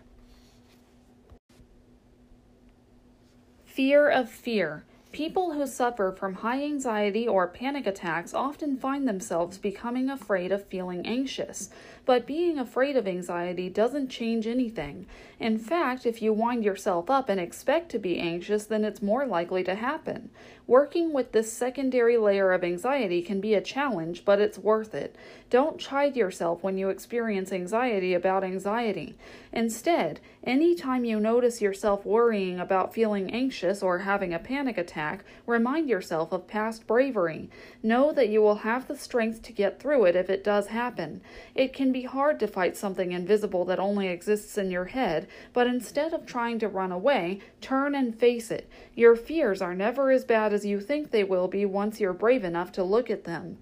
[3.65, 4.85] Fear of fear.
[5.11, 10.65] People who suffer from high anxiety or panic attacks often find themselves becoming afraid of
[10.67, 11.69] feeling anxious.
[12.05, 15.05] But being afraid of anxiety doesn't change anything.
[15.39, 19.25] In fact, if you wind yourself up and expect to be anxious, then it's more
[19.25, 20.29] likely to happen.
[20.67, 25.15] Working with this secondary layer of anxiety can be a challenge, but it's worth it.
[25.49, 29.17] Don't chide yourself when you experience anxiety about anxiety.
[29.51, 35.89] Instead, anytime you notice yourself worrying about feeling anxious or having a panic attack, remind
[35.89, 37.49] yourself of past bravery.
[37.83, 41.21] Know that you will have the strength to get through it if it does happen.
[41.53, 45.67] It can be hard to fight something invisible that only exists in your head, but
[45.67, 48.69] instead of trying to run away, turn and face it.
[48.95, 52.43] Your fears are never as bad as you think they will be once you're brave
[52.43, 53.57] enough to look at them.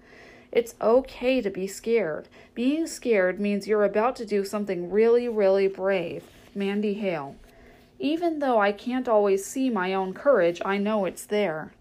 [0.52, 2.28] It's okay to be scared.
[2.54, 6.24] Being scared means you're about to do something really, really brave.
[6.54, 7.36] Mandy Hale.
[7.98, 11.72] Even though I can't always see my own courage, I know it's there.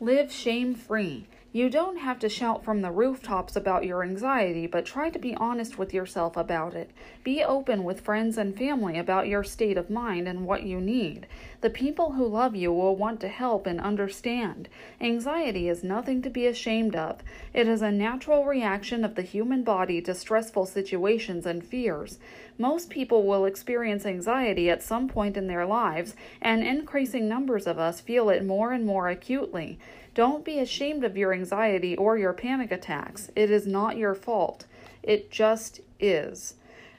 [0.00, 1.26] Live shame free.
[1.54, 5.36] You don't have to shout from the rooftops about your anxiety, but try to be
[5.36, 6.90] honest with yourself about it.
[7.22, 11.28] Be open with friends and family about your state of mind and what you need.
[11.60, 14.68] The people who love you will want to help and understand.
[15.00, 17.22] Anxiety is nothing to be ashamed of.
[17.52, 22.18] It is a natural reaction of the human body to stressful situations and fears.
[22.58, 27.78] Most people will experience anxiety at some point in their lives, and increasing numbers of
[27.78, 29.78] us feel it more and more acutely.
[30.14, 33.30] Don't be ashamed of your anxiety or your panic attacks.
[33.34, 34.64] It is not your fault.
[35.02, 36.54] It just is.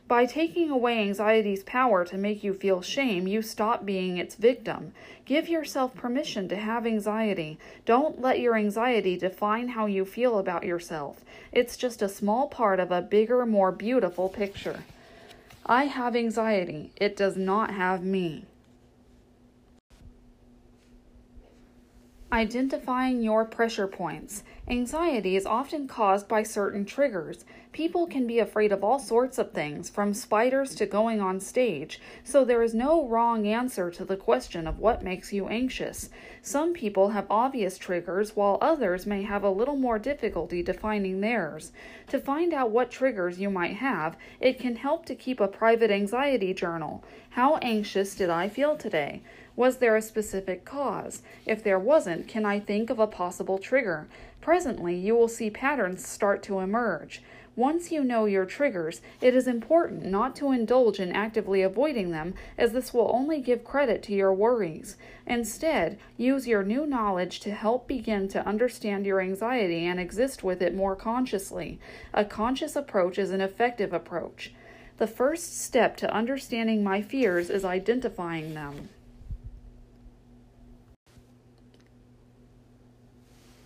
[0.07, 4.93] By taking away anxiety's power to make you feel shame, you stop being its victim.
[5.25, 7.57] Give yourself permission to have anxiety.
[7.85, 11.23] Don't let your anxiety define how you feel about yourself.
[11.51, 14.83] It's just a small part of a bigger, more beautiful picture.
[15.65, 16.91] I have anxiety.
[16.97, 18.45] It does not have me.
[22.31, 24.43] Identifying your pressure points.
[24.67, 27.45] Anxiety is often caused by certain triggers.
[27.71, 32.01] People can be afraid of all sorts of things, from spiders to going on stage,
[32.23, 36.09] so there is no wrong answer to the question of what makes you anxious.
[36.41, 41.73] Some people have obvious triggers, while others may have a little more difficulty defining theirs.
[42.07, 45.91] To find out what triggers you might have, it can help to keep a private
[45.91, 47.03] anxiety journal.
[47.29, 49.21] How anxious did I feel today?
[49.55, 51.21] Was there a specific cause?
[51.45, 54.07] If there wasn't, can I think of a possible trigger?
[54.41, 57.21] Presently, you will see patterns start to emerge.
[57.55, 62.33] Once you know your triggers, it is important not to indulge in actively avoiding them,
[62.57, 64.97] as this will only give credit to your worries.
[65.25, 70.61] Instead, use your new knowledge to help begin to understand your anxiety and exist with
[70.61, 71.79] it more consciously.
[72.13, 74.53] A conscious approach is an effective approach.
[74.97, 78.89] The first step to understanding my fears is identifying them.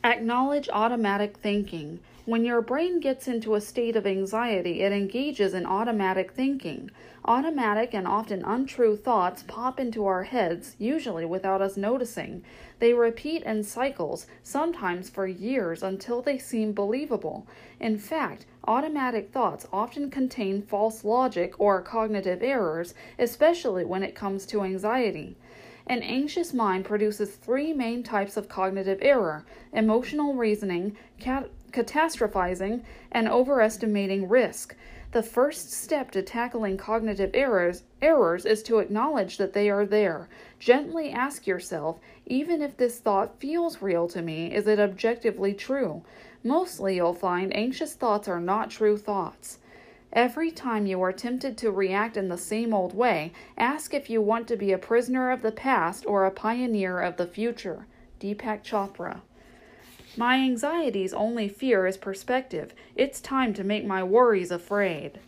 [0.03, 1.99] Acknowledge automatic thinking.
[2.23, 6.89] When your brain gets into a state of anxiety, it engages in automatic thinking.
[7.25, 12.45] Automatic and often untrue thoughts pop into our heads, usually without us noticing.
[12.79, 17.45] They repeat in cycles, sometimes for years, until they seem believable.
[17.81, 24.45] In fact, automatic thoughts often contain false logic or cognitive errors, especially when it comes
[24.45, 25.35] to anxiety.
[25.89, 33.27] An anxious mind produces three main types of cognitive error emotional reasoning, cat- catastrophizing, and
[33.27, 34.75] overestimating risk.
[35.13, 40.29] The first step to tackling cognitive errors, errors is to acknowledge that they are there.
[40.59, 41.97] Gently ask yourself,
[42.27, 46.03] even if this thought feels real to me, is it objectively true?
[46.43, 49.57] Mostly you'll find anxious thoughts are not true thoughts.
[50.11, 54.21] Every time you are tempted to react in the same old way, ask if you
[54.21, 57.85] want to be a prisoner of the past or a pioneer of the future.
[58.19, 59.21] Deepak Chopra.
[60.17, 62.73] My anxiety's only fear is perspective.
[62.95, 65.19] It's time to make my worries afraid.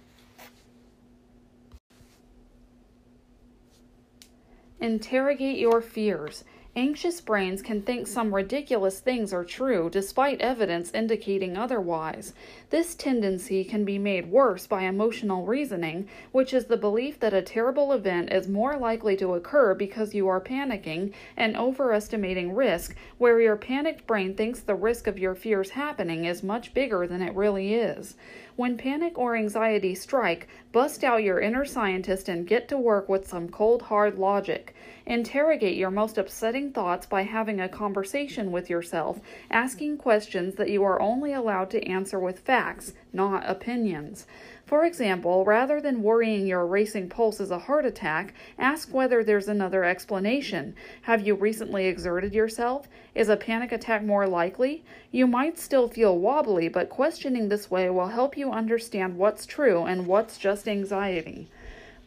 [4.79, 6.43] Interrogate your fears.
[6.73, 12.33] Anxious brains can think some ridiculous things are true despite evidence indicating otherwise.
[12.69, 17.41] This tendency can be made worse by emotional reasoning, which is the belief that a
[17.41, 23.41] terrible event is more likely to occur because you are panicking and overestimating risk, where
[23.41, 27.35] your panicked brain thinks the risk of your fears happening is much bigger than it
[27.35, 28.15] really is.
[28.55, 33.27] When panic or anxiety strike, bust out your inner scientist and get to work with
[33.27, 34.73] some cold, hard logic.
[35.05, 39.19] Interrogate your most upsetting thoughts by having a conversation with yourself,
[39.49, 44.27] asking questions that you are only allowed to answer with facts, not opinions.
[44.67, 49.47] For example, rather than worrying your racing pulse is a heart attack, ask whether there's
[49.47, 50.75] another explanation.
[51.01, 52.87] Have you recently exerted yourself?
[53.15, 54.83] Is a panic attack more likely?
[55.11, 59.83] You might still feel wobbly, but questioning this way will help you understand what's true
[59.83, 61.49] and what's just anxiety.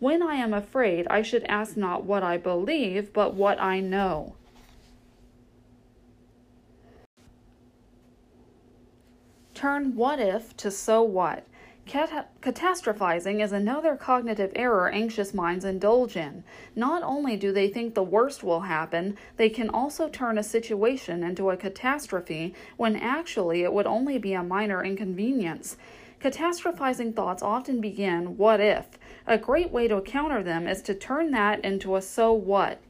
[0.01, 4.35] When I am afraid, I should ask not what I believe, but what I know.
[9.55, 11.45] Turn what if to so what.
[11.87, 16.43] Cat- catastrophizing is another cognitive error anxious minds indulge in.
[16.75, 21.23] Not only do they think the worst will happen, they can also turn a situation
[21.23, 25.77] into a catastrophe when actually it would only be a minor inconvenience.
[26.21, 28.87] Catastrophizing thoughts often begin, what if?
[29.27, 32.81] A great way to counter them is to turn that into a so what.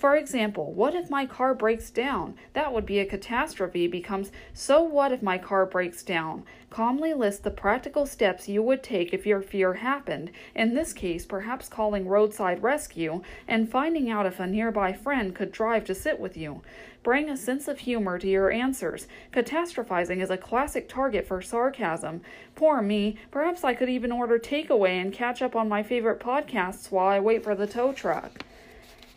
[0.00, 2.34] For example, what if my car breaks down?
[2.54, 6.44] That would be a catastrophe becomes so what if my car breaks down?
[6.70, 11.26] Calmly list the practical steps you would take if your fear happened, in this case,
[11.26, 16.18] perhaps calling roadside rescue and finding out if a nearby friend could drive to sit
[16.18, 16.62] with you.
[17.02, 19.06] Bring a sense of humor to your answers.
[19.34, 22.22] Catastrophizing is a classic target for sarcasm.
[22.54, 26.90] Poor me, perhaps I could even order takeaway and catch up on my favorite podcasts
[26.90, 28.42] while I wait for the tow truck.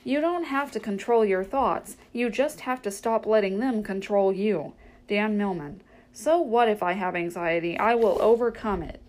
[0.04, 4.34] You don't have to control your thoughts, you just have to stop letting them control
[4.34, 4.74] you.
[5.08, 5.82] Dan Millman.
[6.12, 7.78] So what if I have anxiety?
[7.78, 9.02] I will overcome it.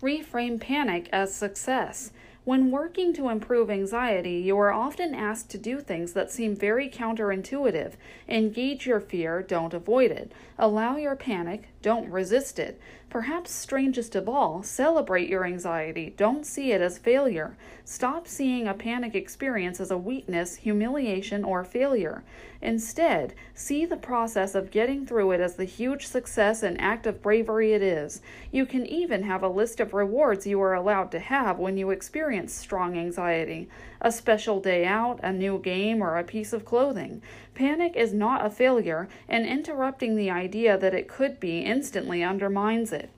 [0.00, 2.12] Reframe panic as success.
[2.44, 6.88] When working to improve anxiety, you are often asked to do things that seem very
[6.88, 7.92] counterintuitive.
[8.26, 10.32] Engage your fear, don't avoid it.
[10.58, 12.80] Allow your panic, don't resist it.
[13.10, 16.12] Perhaps strangest of all, celebrate your anxiety.
[16.18, 17.56] Don't see it as failure.
[17.82, 22.22] Stop seeing a panic experience as a weakness, humiliation, or failure.
[22.60, 27.22] Instead, see the process of getting through it as the huge success and act of
[27.22, 28.20] bravery it is.
[28.52, 31.88] You can even have a list of rewards you are allowed to have when you
[31.88, 33.70] experience strong anxiety.
[34.02, 37.22] A special day out, a new game, or a piece of clothing.
[37.58, 42.92] Panic is not a failure, and interrupting the idea that it could be instantly undermines
[42.92, 43.10] it.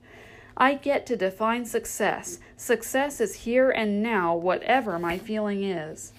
[0.57, 2.39] I get to define success.
[2.57, 6.11] Success is here and now, whatever my feeling is.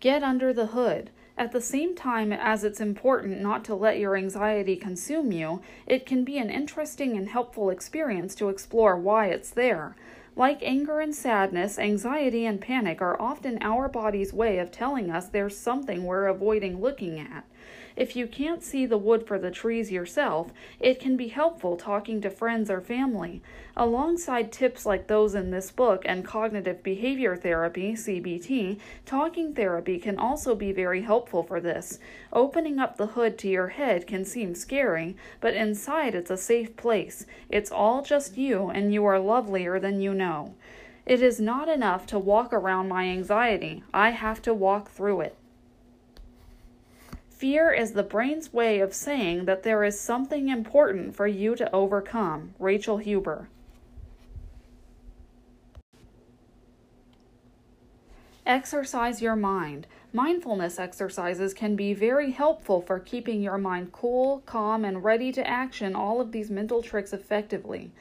[0.00, 1.10] Get under the hood.
[1.36, 6.06] At the same time as it's important not to let your anxiety consume you, it
[6.06, 9.96] can be an interesting and helpful experience to explore why it's there.
[10.38, 15.26] Like anger and sadness, anxiety and panic are often our body's way of telling us
[15.26, 17.44] there's something we're avoiding looking at.
[17.98, 22.20] If you can't see the wood for the trees yourself, it can be helpful talking
[22.20, 23.42] to friends or family.
[23.76, 30.16] Alongside tips like those in this book and cognitive behavior therapy, CBT, talking therapy can
[30.16, 31.98] also be very helpful for this.
[32.32, 36.76] Opening up the hood to your head can seem scary, but inside it's a safe
[36.76, 37.26] place.
[37.48, 40.54] It's all just you, and you are lovelier than you know.
[41.04, 45.36] It is not enough to walk around my anxiety, I have to walk through it.
[47.38, 51.72] Fear is the brain's way of saying that there is something important for you to
[51.72, 52.52] overcome.
[52.58, 53.48] Rachel Huber.
[58.44, 59.86] Exercise your mind.
[60.12, 65.46] Mindfulness exercises can be very helpful for keeping your mind cool, calm, and ready to
[65.46, 67.92] action all of these mental tricks effectively.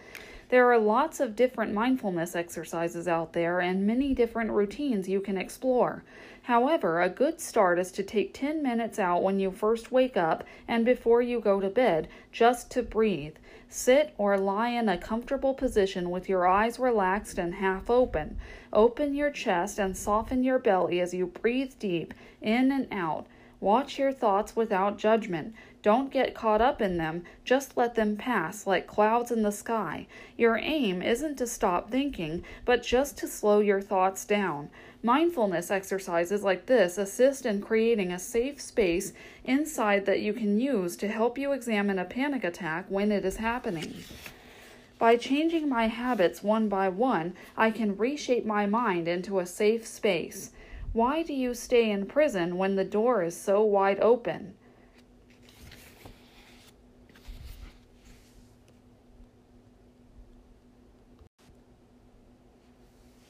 [0.50, 5.38] There are lots of different mindfulness exercises out there and many different routines you can
[5.38, 6.04] explore.
[6.48, 10.46] However, a good start is to take 10 minutes out when you first wake up
[10.66, 13.36] and before you go to bed just to breathe.
[13.68, 18.38] Sit or lie in a comfortable position with your eyes relaxed and half open.
[18.72, 23.28] Open your chest and soften your belly as you breathe deep in and out.
[23.60, 25.54] Watch your thoughts without judgment.
[25.84, 30.08] Don't get caught up in them, just let them pass like clouds in the sky.
[30.36, 34.70] Your aim isn't to stop thinking, but just to slow your thoughts down.
[35.04, 39.14] Mindfulness exercises like this assist in creating a safe space
[39.46, 43.38] inside that you can use to help you examine a panic attack when it is
[43.38, 44.04] happening.
[45.00, 49.86] By changing my habits one by one, I can reshape my mind into a safe
[49.86, 50.52] space.
[50.92, 54.56] Why do you stay in prison when the door is so wide open?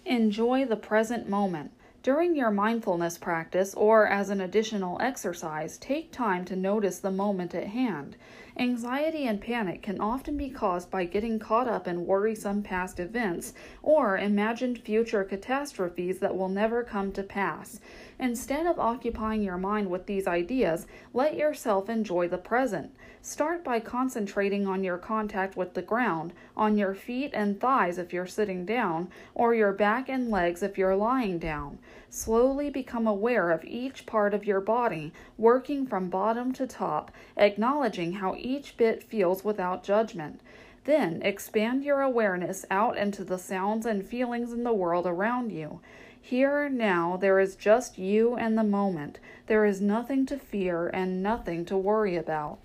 [0.08, 1.72] Enjoy the present moment.
[2.02, 7.54] During your mindfulness practice or as an additional exercise, take time to notice the moment
[7.54, 8.16] at hand.
[8.58, 13.54] Anxiety and panic can often be caused by getting caught up in worrisome past events
[13.84, 17.82] or imagined future catastrophes that will never come to pass.
[18.18, 22.96] Instead of occupying your mind with these ideas, let yourself enjoy the present.
[23.28, 28.14] Start by concentrating on your contact with the ground, on your feet and thighs if
[28.14, 31.78] you're sitting down, or your back and legs if you're lying down.
[32.10, 38.14] Slowly become aware of each part of your body, working from bottom to top, acknowledging
[38.14, 40.40] how each bit feels without judgment.
[40.86, 45.82] Then expand your awareness out into the sounds and feelings in the world around you.
[46.22, 49.20] Here now, there is just you and the moment.
[49.48, 52.60] There is nothing to fear and nothing to worry about.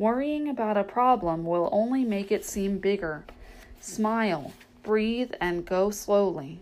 [0.00, 3.22] Worrying about a problem will only make it seem bigger.
[3.82, 6.60] Smile, breathe, and go slowly.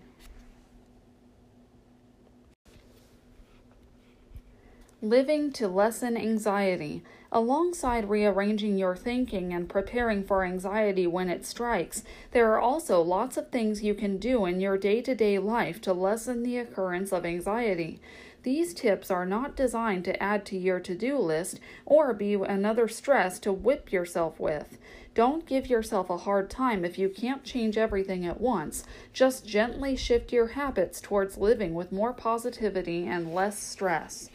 [5.00, 7.04] Living to lessen anxiety.
[7.30, 13.36] Alongside rearranging your thinking and preparing for anxiety when it strikes, there are also lots
[13.36, 17.12] of things you can do in your day to day life to lessen the occurrence
[17.12, 18.00] of anxiety.
[18.48, 22.88] These tips are not designed to add to your to do list or be another
[22.88, 24.78] stress to whip yourself with.
[25.14, 28.84] Don't give yourself a hard time if you can't change everything at once.
[29.12, 34.30] Just gently shift your habits towards living with more positivity and less stress.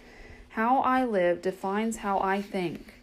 [0.49, 3.01] How I live defines how I think.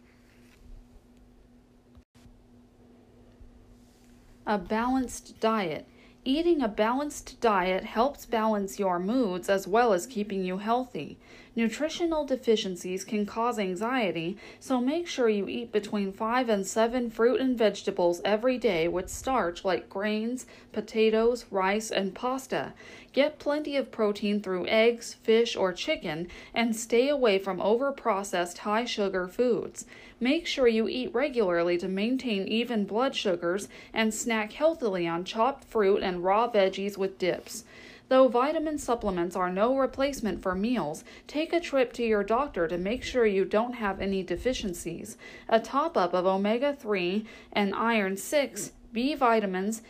[4.47, 5.89] A balanced diet.
[6.23, 11.17] Eating a balanced diet helps balance your moods as well as keeping you healthy.
[11.61, 17.39] Nutritional deficiencies can cause anxiety, so make sure you eat between 5 and 7 fruit
[17.39, 22.73] and vegetables every day with starch like grains, potatoes, rice, and pasta.
[23.13, 28.57] Get plenty of protein through eggs, fish, or chicken, and stay away from over processed
[28.57, 29.85] high sugar foods.
[30.19, 35.65] Make sure you eat regularly to maintain even blood sugars and snack healthily on chopped
[35.65, 37.65] fruit and raw veggies with dips.
[38.11, 42.77] Though vitamin supplements are no replacement for meals, take a trip to your doctor to
[42.77, 45.17] make sure you don't have any deficiencies.
[45.49, 49.83] A top up of omega 3 and iron 6, B vitamins,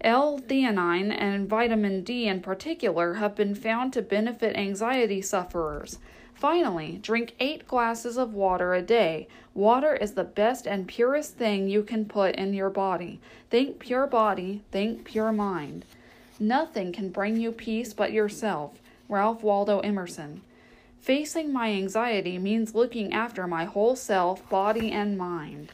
[0.00, 6.00] L theanine, and vitamin D in particular have been found to benefit anxiety sufferers.
[6.34, 9.28] Finally, drink eight glasses of water a day.
[9.54, 13.20] Water is the best and purest thing you can put in your body.
[13.50, 15.84] Think pure body, think pure mind.
[16.38, 18.78] Nothing can bring you peace but yourself.
[19.08, 20.42] Ralph Waldo Emerson.
[21.00, 25.72] Facing my anxiety means looking after my whole self, body, and mind.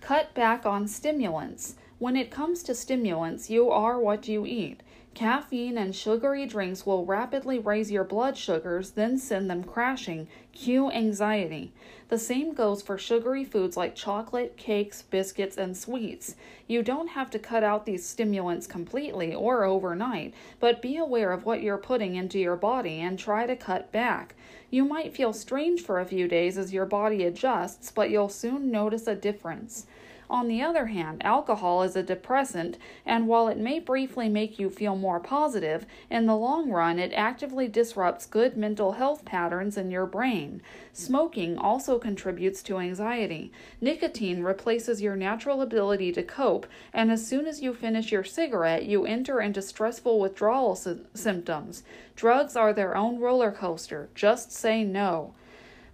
[0.00, 1.76] Cut back on stimulants.
[1.98, 4.82] When it comes to stimulants, you are what you eat.
[5.14, 10.28] Caffeine and sugary drinks will rapidly raise your blood sugars, then send them crashing.
[10.52, 11.72] Cue anxiety.
[12.08, 16.36] The same goes for sugary foods like chocolate, cakes, biscuits, and sweets.
[16.68, 21.44] You don't have to cut out these stimulants completely or overnight, but be aware of
[21.44, 24.36] what you're putting into your body and try to cut back.
[24.70, 28.70] You might feel strange for a few days as your body adjusts, but you'll soon
[28.70, 29.86] notice a difference.
[30.28, 34.68] On the other hand, alcohol is a depressant, and while it may briefly make you
[34.68, 39.90] feel more positive, in the long run it actively disrupts good mental health patterns in
[39.90, 40.60] your brain.
[40.92, 43.52] Smoking also contributes to anxiety.
[43.80, 48.84] Nicotine replaces your natural ability to cope, and as soon as you finish your cigarette,
[48.84, 51.84] you enter into stressful withdrawal sy- symptoms.
[52.16, 54.08] Drugs are their own roller coaster.
[54.14, 55.34] Just say no.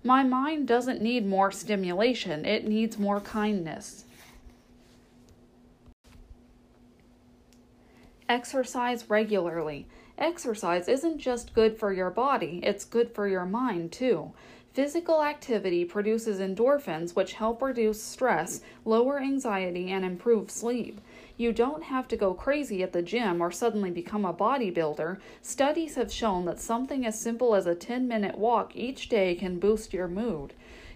[0.03, 4.05] My mind doesn't need more stimulation, it needs more kindness.
[8.33, 9.87] Exercise regularly.
[10.17, 14.33] Exercise isn't just good for your body, it's good for your mind too.
[14.73, 20.99] Physical activity produces endorphins, which help reduce stress, lower anxiety, and improve sleep.
[21.37, 25.19] You don't have to go crazy at the gym or suddenly become a bodybuilder.
[25.43, 29.59] Studies have shown that something as simple as a 10 minute walk each day can
[29.59, 30.55] boost your mood.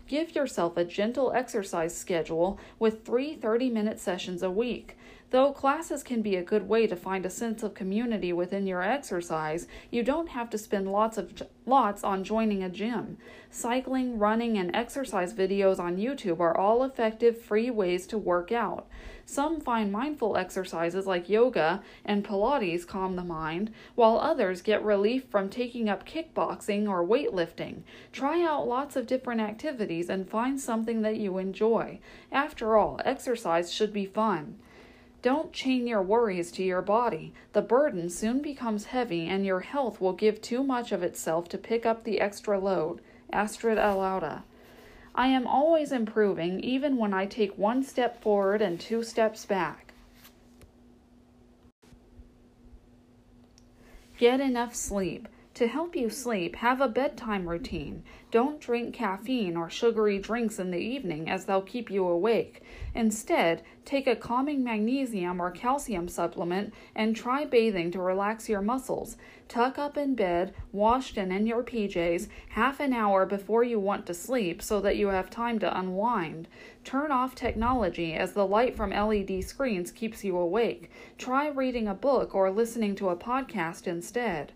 [0.08, 4.96] Give yourself a gentle exercise schedule with three 30 minute sessions a week.
[5.30, 8.82] Though classes can be a good way to find a sense of community within your
[8.82, 13.18] exercise, you don't have to spend lots of lots on joining a gym.
[13.50, 18.86] Cycling, running, and exercise videos on YouTube are all effective free ways to work out.
[19.24, 25.24] Some find mindful exercises like yoga and Pilates calm the mind, while others get relief
[25.28, 27.82] from taking up kickboxing or weightlifting.
[28.12, 31.98] Try out lots of different activities and find something that you enjoy.
[32.30, 34.60] After all, exercise should be fun.
[35.22, 37.32] Don't chain your worries to your body.
[37.52, 41.58] The burden soon becomes heavy, and your health will give too much of itself to
[41.58, 43.00] pick up the extra load.
[43.32, 44.42] Astrid Alauda.
[45.14, 49.94] I am always improving, even when I take one step forward and two steps back.
[54.18, 55.28] Get enough sleep.
[55.56, 58.02] To help you sleep, have a bedtime routine.
[58.30, 62.62] Don't drink caffeine or sugary drinks in the evening, as they'll keep you awake.
[62.94, 69.16] Instead, take a calming magnesium or calcium supplement and try bathing to relax your muscles.
[69.48, 74.04] Tuck up in bed, washed and in your PJs, half an hour before you want
[74.04, 76.48] to sleep so that you have time to unwind.
[76.84, 80.90] Turn off technology as the light from LED screens keeps you awake.
[81.16, 84.52] Try reading a book or listening to a podcast instead.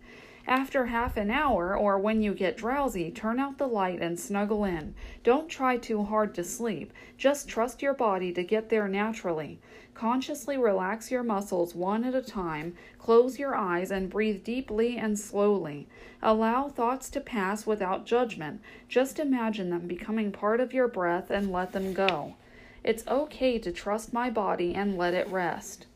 [0.46, 4.64] After half an hour, or when you get drowsy, turn out the light and snuggle
[4.64, 4.94] in.
[5.22, 6.92] Don't try too hard to sleep.
[7.18, 9.60] Just trust your body to get there naturally.
[9.94, 12.74] Consciously relax your muscles one at a time.
[12.98, 15.86] Close your eyes and breathe deeply and slowly.
[16.22, 18.62] Allow thoughts to pass without judgment.
[18.88, 22.34] Just imagine them becoming part of your breath and let them go.
[22.82, 25.86] It's okay to trust my body and let it rest.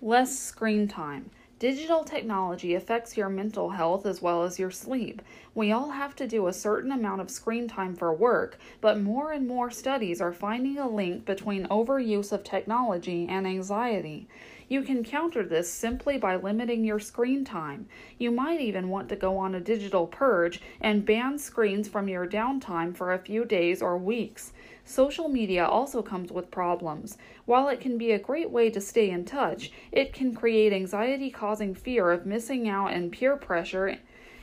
[0.00, 1.28] Less screen time.
[1.58, 5.20] Digital technology affects your mental health as well as your sleep.
[5.56, 9.32] We all have to do a certain amount of screen time for work, but more
[9.32, 14.28] and more studies are finding a link between overuse of technology and anxiety.
[14.68, 17.88] You can counter this simply by limiting your screen time.
[18.18, 22.28] You might even want to go on a digital purge and ban screens from your
[22.28, 24.52] downtime for a few days or weeks.
[24.88, 27.18] Social media also comes with problems.
[27.44, 31.30] While it can be a great way to stay in touch, it can create anxiety
[31.30, 33.98] causing fear of missing out and peer pressure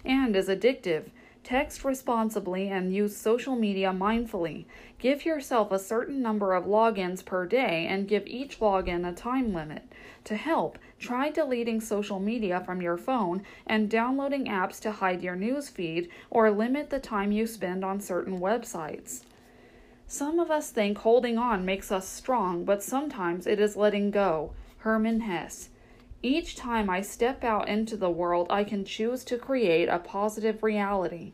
[0.06, 1.06] and is addictive.
[1.44, 4.66] Text responsibly and use social media mindfully.
[5.00, 9.52] Give yourself a certain number of logins per day and give each login a time
[9.52, 9.92] limit.
[10.26, 15.36] To help, try deleting social media from your phone and downloading apps to hide your
[15.36, 19.24] news feed or limit the time you spend on certain websites.
[20.08, 24.52] Some of us think holding on makes us strong, but sometimes it is letting go.
[24.80, 25.70] Hermann Hesse.
[26.22, 30.64] Each time I step out into the world, I can choose to create a positive
[30.64, 31.34] reality.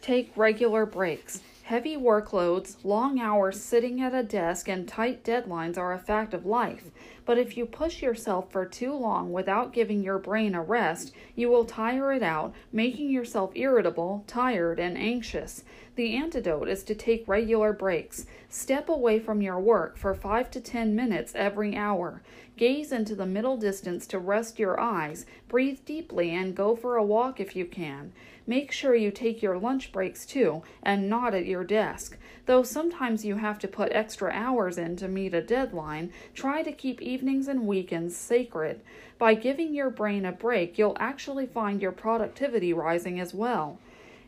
[0.00, 1.40] Take regular breaks.
[1.66, 6.46] Heavy workloads, long hours sitting at a desk, and tight deadlines are a fact of
[6.46, 6.92] life.
[7.24, 11.48] But if you push yourself for too long without giving your brain a rest, you
[11.48, 15.64] will tire it out, making yourself irritable, tired, and anxious.
[15.96, 18.26] The antidote is to take regular breaks.
[18.48, 22.22] Step away from your work for 5 to 10 minutes every hour.
[22.56, 25.26] Gaze into the middle distance to rest your eyes.
[25.48, 28.12] Breathe deeply and go for a walk if you can.
[28.48, 32.16] Make sure you take your lunch breaks too, and not at your desk.
[32.46, 36.70] Though sometimes you have to put extra hours in to meet a deadline, try to
[36.70, 38.80] keep evenings and weekends sacred.
[39.18, 43.78] By giving your brain a break, you'll actually find your productivity rising as well.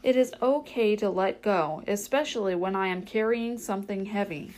[0.02, 4.52] It is okay to let go, especially when I am carrying something heavy.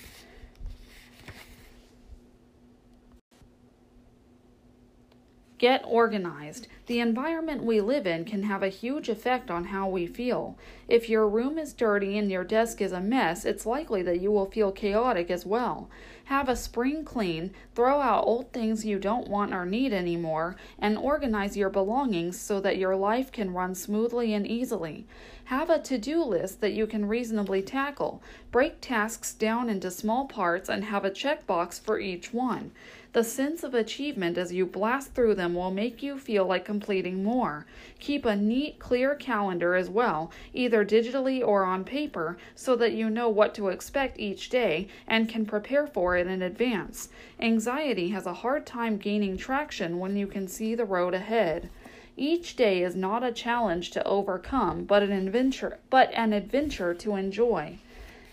[5.60, 6.68] Get organized.
[6.86, 10.56] The environment we live in can have a huge effect on how we feel.
[10.88, 14.30] If your room is dirty and your desk is a mess, it's likely that you
[14.32, 15.90] will feel chaotic as well.
[16.24, 20.96] Have a spring clean, throw out old things you don't want or need anymore, and
[20.96, 25.06] organize your belongings so that your life can run smoothly and easily.
[25.44, 28.22] Have a to do list that you can reasonably tackle.
[28.50, 32.70] Break tasks down into small parts and have a checkbox for each one.
[33.12, 37.24] The sense of achievement as you blast through them will make you feel like completing
[37.24, 37.66] more.
[37.98, 43.10] Keep a neat, clear calendar as well, either digitally or on paper, so that you
[43.10, 47.08] know what to expect each day and can prepare for it in advance.
[47.40, 51.68] Anxiety has a hard time gaining traction when you can see the road ahead.
[52.16, 57.16] Each day is not a challenge to overcome, but an adventure, but an adventure to
[57.16, 57.78] enjoy.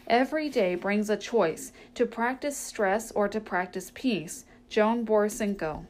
[0.06, 4.46] Every day brings a choice to practice stress or to practice peace.
[4.70, 5.86] Joan Borysenko.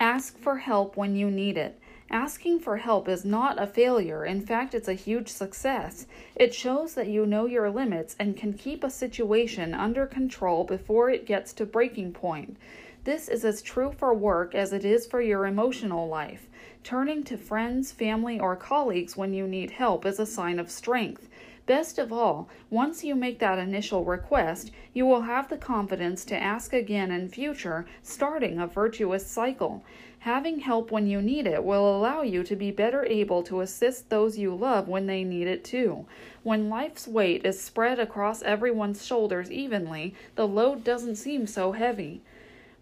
[0.00, 1.78] Ask for help when you need it.
[2.10, 4.24] Asking for help is not a failure.
[4.24, 6.06] In fact, it's a huge success.
[6.34, 11.10] It shows that you know your limits and can keep a situation under control before
[11.10, 12.56] it gets to breaking point.
[13.04, 16.48] This is as true for work as it is for your emotional life.
[16.82, 21.28] Turning to friends, family, or colleagues when you need help is a sign of strength.
[21.66, 26.36] Best of all, once you make that initial request, you will have the confidence to
[26.36, 29.82] ask again in future, starting a virtuous cycle.
[30.18, 34.10] Having help when you need it will allow you to be better able to assist
[34.10, 36.04] those you love when they need it too.
[36.42, 42.20] When life's weight is spread across everyone's shoulders evenly, the load doesn't seem so heavy.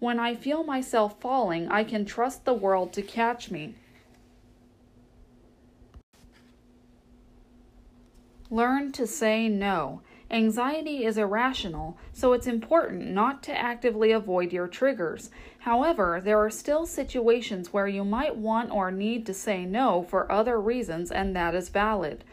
[0.00, 3.74] When I feel myself falling, I can trust the world to catch me.
[8.52, 10.02] Learn to say no.
[10.30, 15.30] Anxiety is irrational, so it's important not to actively avoid your triggers.
[15.60, 20.30] However, there are still situations where you might want or need to say no for
[20.30, 22.24] other reasons, and that is valid.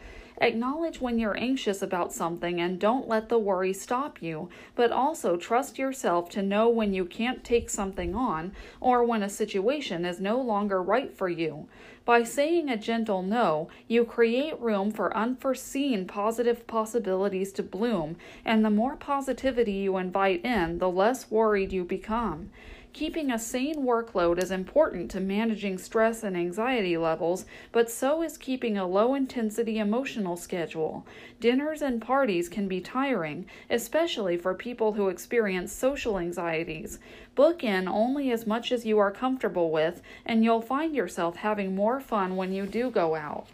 [0.42, 5.38] Acknowledge when you're anxious about something and don't let the worry stop you, but also
[5.38, 10.20] trust yourself to know when you can't take something on or when a situation is
[10.20, 11.66] no longer right for you.
[12.10, 18.64] By saying a gentle no, you create room for unforeseen positive possibilities to bloom, and
[18.64, 22.50] the more positivity you invite in, the less worried you become.
[22.92, 28.36] Keeping a sane workload is important to managing stress and anxiety levels, but so is
[28.36, 31.06] keeping a low intensity emotional schedule.
[31.38, 36.98] Dinners and parties can be tiring, especially for people who experience social anxieties.
[37.36, 41.76] Book in only as much as you are comfortable with, and you'll find yourself having
[41.76, 43.46] more fun when you do go out.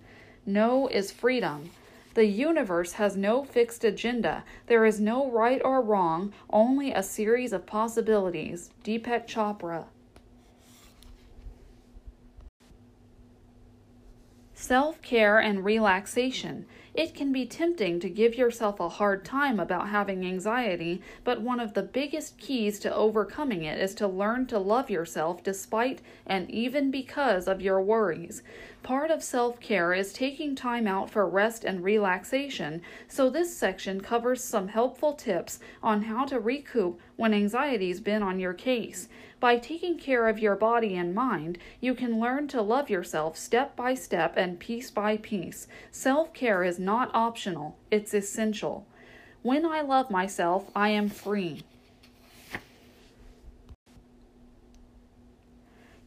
[0.46, 1.70] No is freedom.
[2.16, 4.42] The universe has no fixed agenda.
[4.68, 8.70] There is no right or wrong, only a series of possibilities.
[8.82, 9.84] Deepak Chopra.
[14.54, 16.64] Self care and relaxation.
[16.94, 21.60] It can be tempting to give yourself a hard time about having anxiety, but one
[21.60, 26.50] of the biggest keys to overcoming it is to learn to love yourself despite and
[26.50, 28.42] even because of your worries.
[28.86, 34.00] Part of self care is taking time out for rest and relaxation, so this section
[34.00, 39.08] covers some helpful tips on how to recoup when anxiety's been on your case.
[39.40, 43.74] By taking care of your body and mind, you can learn to love yourself step
[43.74, 45.66] by step and piece by piece.
[45.90, 48.86] Self care is not optional, it's essential.
[49.42, 51.64] When I love myself, I am free.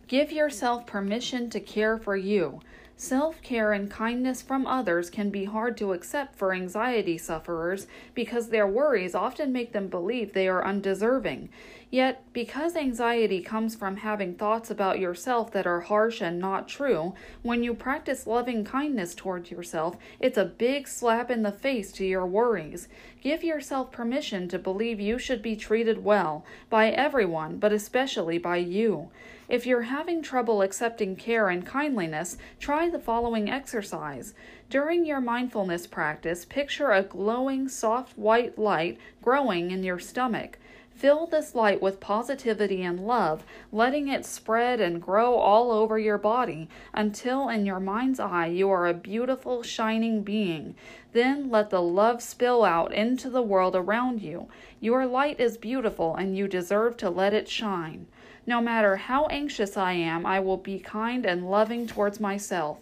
[0.09, 2.61] Give yourself permission to care for you.
[2.97, 7.85] Self care and kindness from others can be hard to accept for anxiety sufferers
[8.15, 11.49] because their worries often make them believe they are undeserving.
[11.91, 17.13] Yet, because anxiety comes from having thoughts about yourself that are harsh and not true,
[17.43, 22.05] when you practice loving kindness towards yourself, it's a big slap in the face to
[22.05, 22.87] your worries.
[23.21, 28.57] Give yourself permission to believe you should be treated well by everyone, but especially by
[28.57, 29.09] you.
[29.49, 34.33] If you're having trouble accepting care and kindliness, try the following exercise.
[34.69, 40.57] During your mindfulness practice, picture a glowing, soft white light growing in your stomach.
[40.99, 46.17] Fill this light with positivity and love, letting it spread and grow all over your
[46.17, 50.75] body until in your mind's eye you are a beautiful, shining being.
[51.11, 54.47] Then let the love spill out into the world around you.
[54.79, 58.07] Your light is beautiful and you deserve to let it shine.
[58.45, 62.79] No matter how anxious I am, I will be kind and loving towards myself.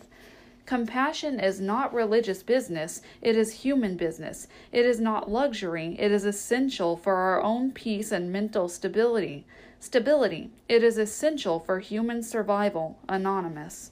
[0.65, 4.47] Compassion is not religious business, it is human business.
[4.73, 9.45] It is not luxury, it is essential for our own peace and mental stability.
[9.80, 10.49] Stability.
[10.67, 12.97] It is essential for human survival.
[13.07, 13.91] Anonymous.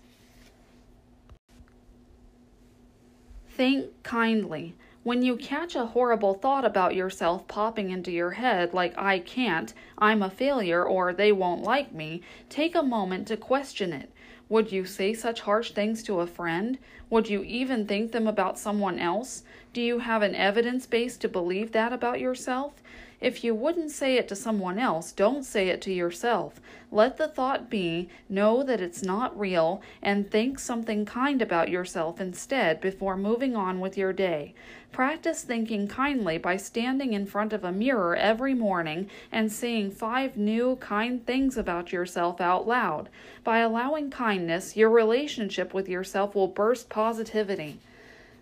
[3.56, 4.76] Think kindly.
[5.04, 9.74] When you catch a horrible thought about yourself popping into your head, like I can't,
[9.98, 14.12] I'm a failure, or they won't like me, take a moment to question it.
[14.50, 16.78] Would you say such harsh things to a friend?
[17.10, 19.44] Would you even think them about someone else?
[19.72, 22.84] Do you have an evidence base to believe that about yourself?
[23.22, 26.60] If you wouldn't say it to someone else, don't say it to yourself.
[26.92, 32.20] Let the thought be, know that it's not real, and think something kind about yourself
[32.20, 34.54] instead before moving on with your day.
[34.92, 40.38] Practice thinking kindly by standing in front of a mirror every morning and saying five
[40.38, 43.10] new, kind things about yourself out loud.
[43.44, 47.80] By allowing kindness, your relationship with yourself will burst positivity.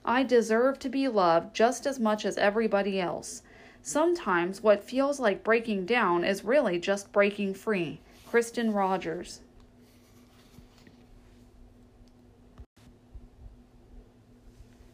[0.06, 3.42] I deserve to be loved just as much as everybody else.
[3.86, 8.00] Sometimes what feels like breaking down is really just breaking free.
[8.26, 9.42] Kristen Rogers.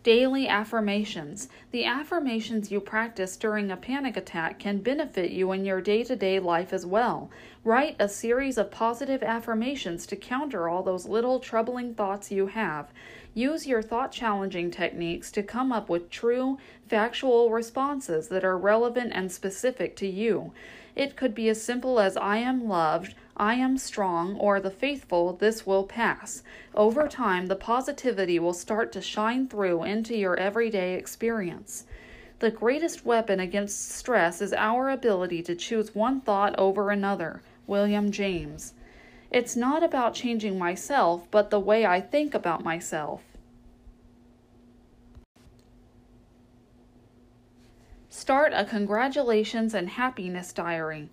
[0.01, 1.49] Daily affirmations.
[1.69, 6.15] The affirmations you practice during a panic attack can benefit you in your day to
[6.15, 7.29] day life as well.
[7.63, 12.91] Write a series of positive affirmations to counter all those little troubling thoughts you have.
[13.33, 16.57] Use your thought challenging techniques to come up with true,
[16.87, 20.51] factual responses that are relevant and specific to you.
[20.95, 25.33] It could be as simple as I am loved, I am strong, or the faithful,
[25.33, 26.43] this will pass.
[26.75, 31.85] Over time, the positivity will start to shine through into your everyday experience.
[32.39, 37.41] The greatest weapon against stress is our ability to choose one thought over another.
[37.67, 38.73] William James.
[39.31, 43.21] It's not about changing myself, but the way I think about myself.
[48.09, 51.09] Start a congratulations and happiness diary.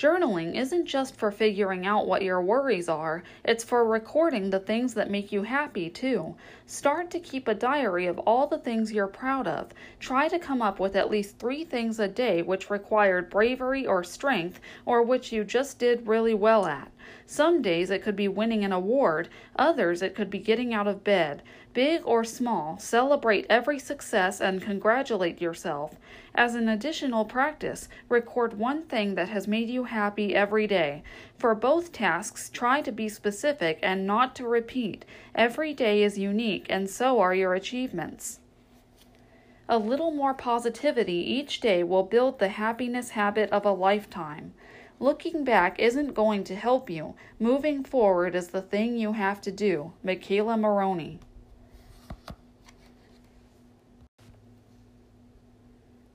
[0.00, 4.94] Journaling isn't just for figuring out what your worries are, it's for recording the things
[4.94, 6.34] that make you happy too.
[6.64, 9.74] Start to keep a diary of all the things you're proud of.
[9.98, 14.02] Try to come up with at least three things a day which required bravery or
[14.02, 16.90] strength, or which you just did really well at.
[17.26, 21.04] Some days it could be winning an award, others it could be getting out of
[21.04, 21.42] bed.
[21.72, 25.94] Big or small, celebrate every success and congratulate yourself.
[26.34, 31.04] As an additional practice, record one thing that has made you happy every day.
[31.38, 35.04] For both tasks, try to be specific and not to repeat.
[35.32, 38.40] Every day is unique, and so are your achievements.
[39.68, 44.54] A little more positivity each day will build the happiness habit of a lifetime.
[44.98, 47.14] Looking back isn't going to help you.
[47.38, 49.92] Moving forward is the thing you have to do.
[50.04, 51.20] McKayla Maroney.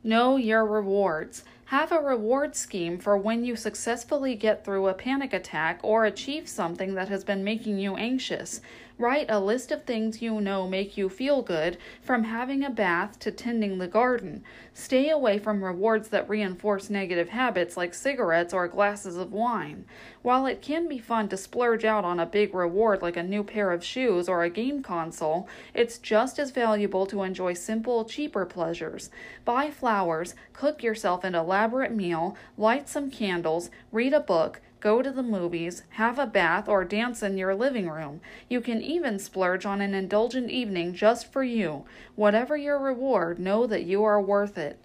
[0.05, 1.43] Know your rewards.
[1.69, 6.47] Have a reward scheme for when you successfully get through a panic attack or achieve
[6.47, 8.61] something that has been making you anxious.
[8.97, 13.19] Write a list of things you know make you feel good, from having a bath
[13.19, 14.41] to tending the garden.
[14.73, 19.83] Stay away from rewards that reinforce negative habits like cigarettes or glasses of wine.
[20.21, 23.43] While it can be fun to splurge out on a big reward like a new
[23.43, 28.45] pair of shoes or a game console, it's just as valuable to enjoy simple, cheaper
[28.45, 29.09] pleasures.
[29.43, 35.09] Buy flowers, cook yourself an elaborate meal, light some candles, read a book, go to
[35.09, 38.21] the movies, have a bath, or dance in your living room.
[38.47, 41.85] You can even splurge on an indulgent evening just for you.
[42.15, 44.77] Whatever your reward, know that you are worth it.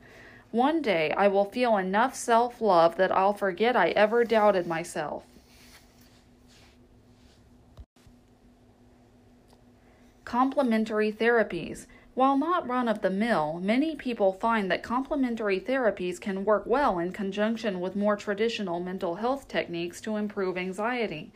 [0.53, 5.25] One day I will feel enough self love that I'll forget I ever doubted myself.
[10.25, 11.85] Complementary therapies.
[12.15, 16.99] While not run of the mill, many people find that complementary therapies can work well
[16.99, 21.31] in conjunction with more traditional mental health techniques to improve anxiety.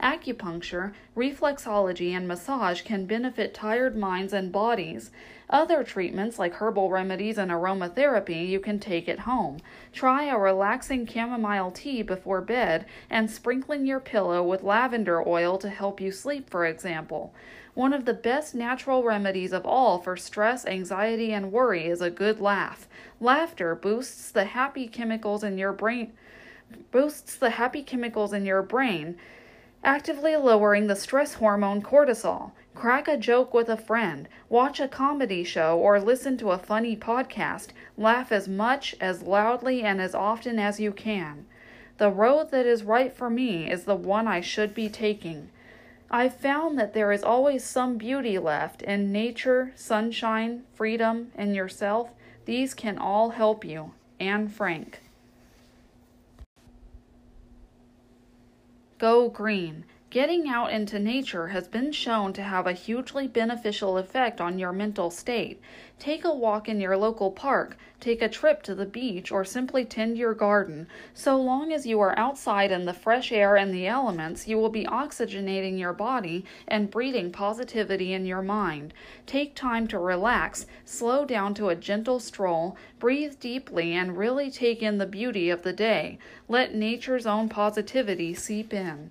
[0.00, 5.10] Acupuncture, reflexology, and massage can benefit tired minds and bodies.
[5.50, 9.58] Other treatments, like herbal remedies and aromatherapy, you can take at home.
[9.92, 15.68] Try a relaxing chamomile tea before bed and sprinkling your pillow with lavender oil to
[15.68, 17.34] help you sleep, for example.
[17.80, 22.10] One of the best natural remedies of all for stress, anxiety, and worry is a
[22.10, 22.86] good laugh.
[23.20, 26.12] Laughter boosts the happy chemicals in your brain
[26.90, 29.16] boosts the happy chemicals in your brain,
[29.82, 32.50] actively lowering the stress hormone cortisol.
[32.74, 36.94] Crack a joke with a friend, watch a comedy show, or listen to a funny
[36.94, 37.68] podcast.
[37.96, 41.46] Laugh as much, as loudly, and as often as you can.
[41.96, 45.48] The road that is right for me is the one I should be taking.
[46.10, 52.10] I've found that there is always some beauty left in nature, sunshine, freedom, and yourself.
[52.46, 53.92] These can all help you.
[54.18, 55.00] Anne Frank.
[58.98, 59.84] Go green.
[60.10, 64.72] Getting out into nature has been shown to have a hugely beneficial effect on your
[64.72, 65.60] mental state.
[66.00, 69.84] Take a walk in your local park, take a trip to the beach, or simply
[69.84, 70.86] tend your garden.
[71.12, 74.70] So long as you are outside in the fresh air and the elements, you will
[74.70, 78.94] be oxygenating your body and breathing positivity in your mind.
[79.26, 84.82] Take time to relax, slow down to a gentle stroll, breathe deeply, and really take
[84.82, 86.18] in the beauty of the day.
[86.48, 89.10] Let nature's own positivity seep in.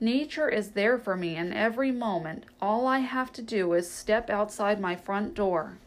[0.00, 2.44] Nature is there for me in every moment.
[2.60, 5.78] All I have to do is step outside my front door.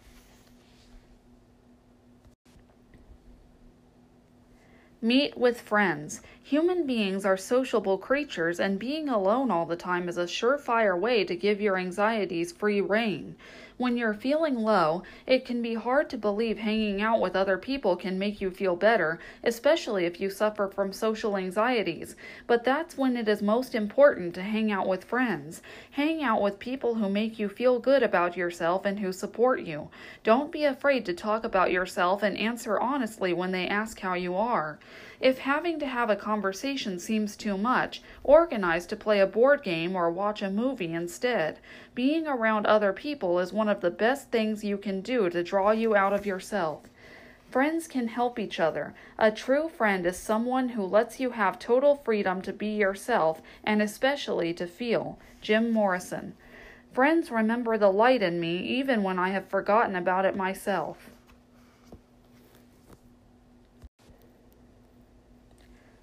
[5.01, 6.19] Meet with friends.
[6.43, 11.23] Human beings are sociable creatures, and being alone all the time is a surefire way
[11.23, 13.37] to give your anxieties free rein.
[13.79, 17.95] When you're feeling low, it can be hard to believe hanging out with other people
[17.95, 22.17] can make you feel better, especially if you suffer from social anxieties.
[22.45, 25.61] But that's when it is most important to hang out with friends.
[25.91, 29.87] Hang out with people who make you feel good about yourself and who support you.
[30.25, 34.35] Don't be afraid to talk about yourself and answer honestly when they ask how you
[34.35, 34.77] are.
[35.21, 39.93] If having to have a conversation seems too much, organize to play a board game
[39.93, 41.59] or watch a movie instead.
[41.93, 45.69] Being around other people is one of the best things you can do to draw
[45.69, 46.81] you out of yourself.
[47.51, 48.95] Friends can help each other.
[49.19, 53.79] A true friend is someone who lets you have total freedom to be yourself and
[53.79, 55.19] especially to feel.
[55.39, 56.33] Jim Morrison.
[56.91, 61.08] Friends remember the light in me even when I have forgotten about it myself.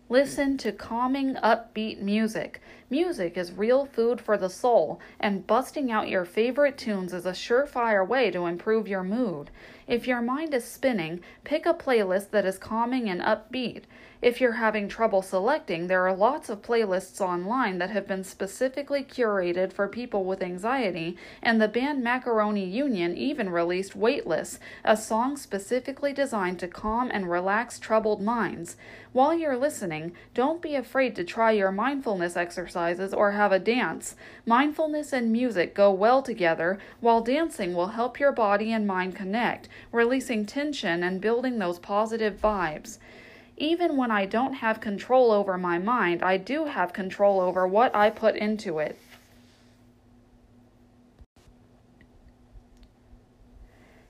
[0.09, 2.61] Listen to calming, upbeat music.
[2.89, 7.33] Music is real food for the soul, and busting out your favorite tunes is a
[7.33, 9.51] surefire way to improve your mood.
[9.89, 13.83] If your mind is spinning, pick a playlist that is calming and upbeat.
[14.23, 19.05] If you're having trouble selecting, there are lots of playlists online that have been specifically
[19.05, 25.37] curated for people with anxiety, and the band Marconi Union even released Weightless, a song
[25.37, 28.77] specifically designed to calm and relax troubled minds.
[29.13, 34.17] While you're listening, don't be afraid to try your mindfulness exercises or have a dance.
[34.47, 39.69] Mindfulness and music go well together, while dancing will help your body and mind connect,
[39.93, 42.97] releasing tension and building those positive vibes.
[43.57, 47.95] Even when I don't have control over my mind, I do have control over what
[47.95, 48.99] I put into it.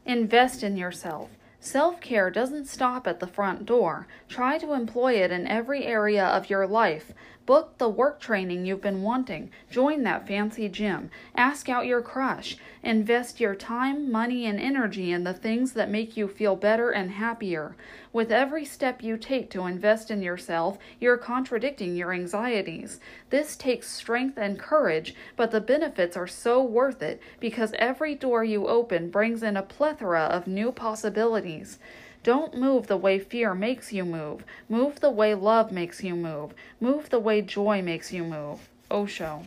[0.05, 1.30] Invest in yourself.
[1.59, 4.07] Self care doesn't stop at the front door.
[4.28, 7.12] Try to employ it in every area of your life.
[7.44, 9.51] Book the work training you've been wanting.
[9.70, 11.11] Join that fancy gym.
[11.34, 12.57] Ask out your crush.
[12.82, 17.11] Invest your time, money, and energy in the things that make you feel better and
[17.11, 17.74] happier.
[18.16, 22.98] With every step you take to invest in yourself, you're contradicting your anxieties.
[23.28, 28.42] This takes strength and courage, but the benefits are so worth it because every door
[28.42, 31.78] you open brings in a plethora of new possibilities.
[32.22, 34.44] Don't move the way fear makes you move.
[34.66, 36.54] Move the way love makes you move.
[36.80, 38.66] Move the way joy makes you move.
[38.90, 39.46] Osho.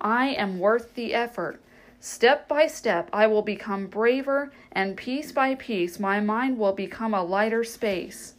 [0.00, 1.60] I am worth the effort.
[2.08, 7.12] Step by step, I will become braver, and piece by piece, my mind will become
[7.12, 8.34] a lighter space.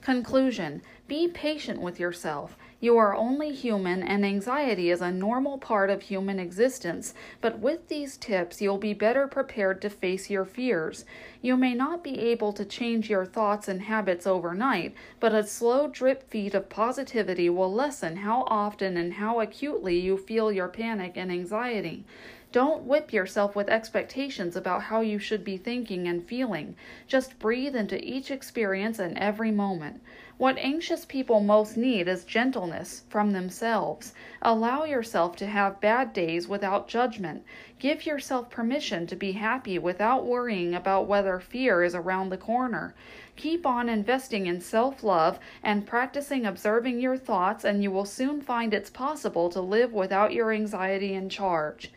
[0.00, 2.56] Conclusion Be patient with yourself.
[2.82, 7.14] You are only human, and anxiety is a normal part of human existence.
[7.40, 11.04] But with these tips, you'll be better prepared to face your fears.
[11.40, 15.86] You may not be able to change your thoughts and habits overnight, but a slow
[15.86, 21.12] drip feed of positivity will lessen how often and how acutely you feel your panic
[21.14, 22.04] and anxiety.
[22.50, 26.74] Don't whip yourself with expectations about how you should be thinking and feeling.
[27.06, 30.00] Just breathe into each experience and every moment.
[30.42, 34.12] What anxious people most need is gentleness from themselves.
[34.42, 37.44] Allow yourself to have bad days without judgment.
[37.78, 42.92] Give yourself permission to be happy without worrying about whether fear is around the corner.
[43.36, 48.40] Keep on investing in self love and practicing observing your thoughts, and you will soon
[48.40, 51.92] find it's possible to live without your anxiety in charge.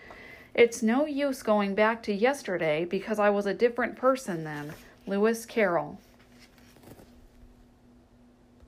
[0.53, 4.75] It's no use going back to yesterday because I was a different person then.
[5.07, 5.97] Lewis Carroll.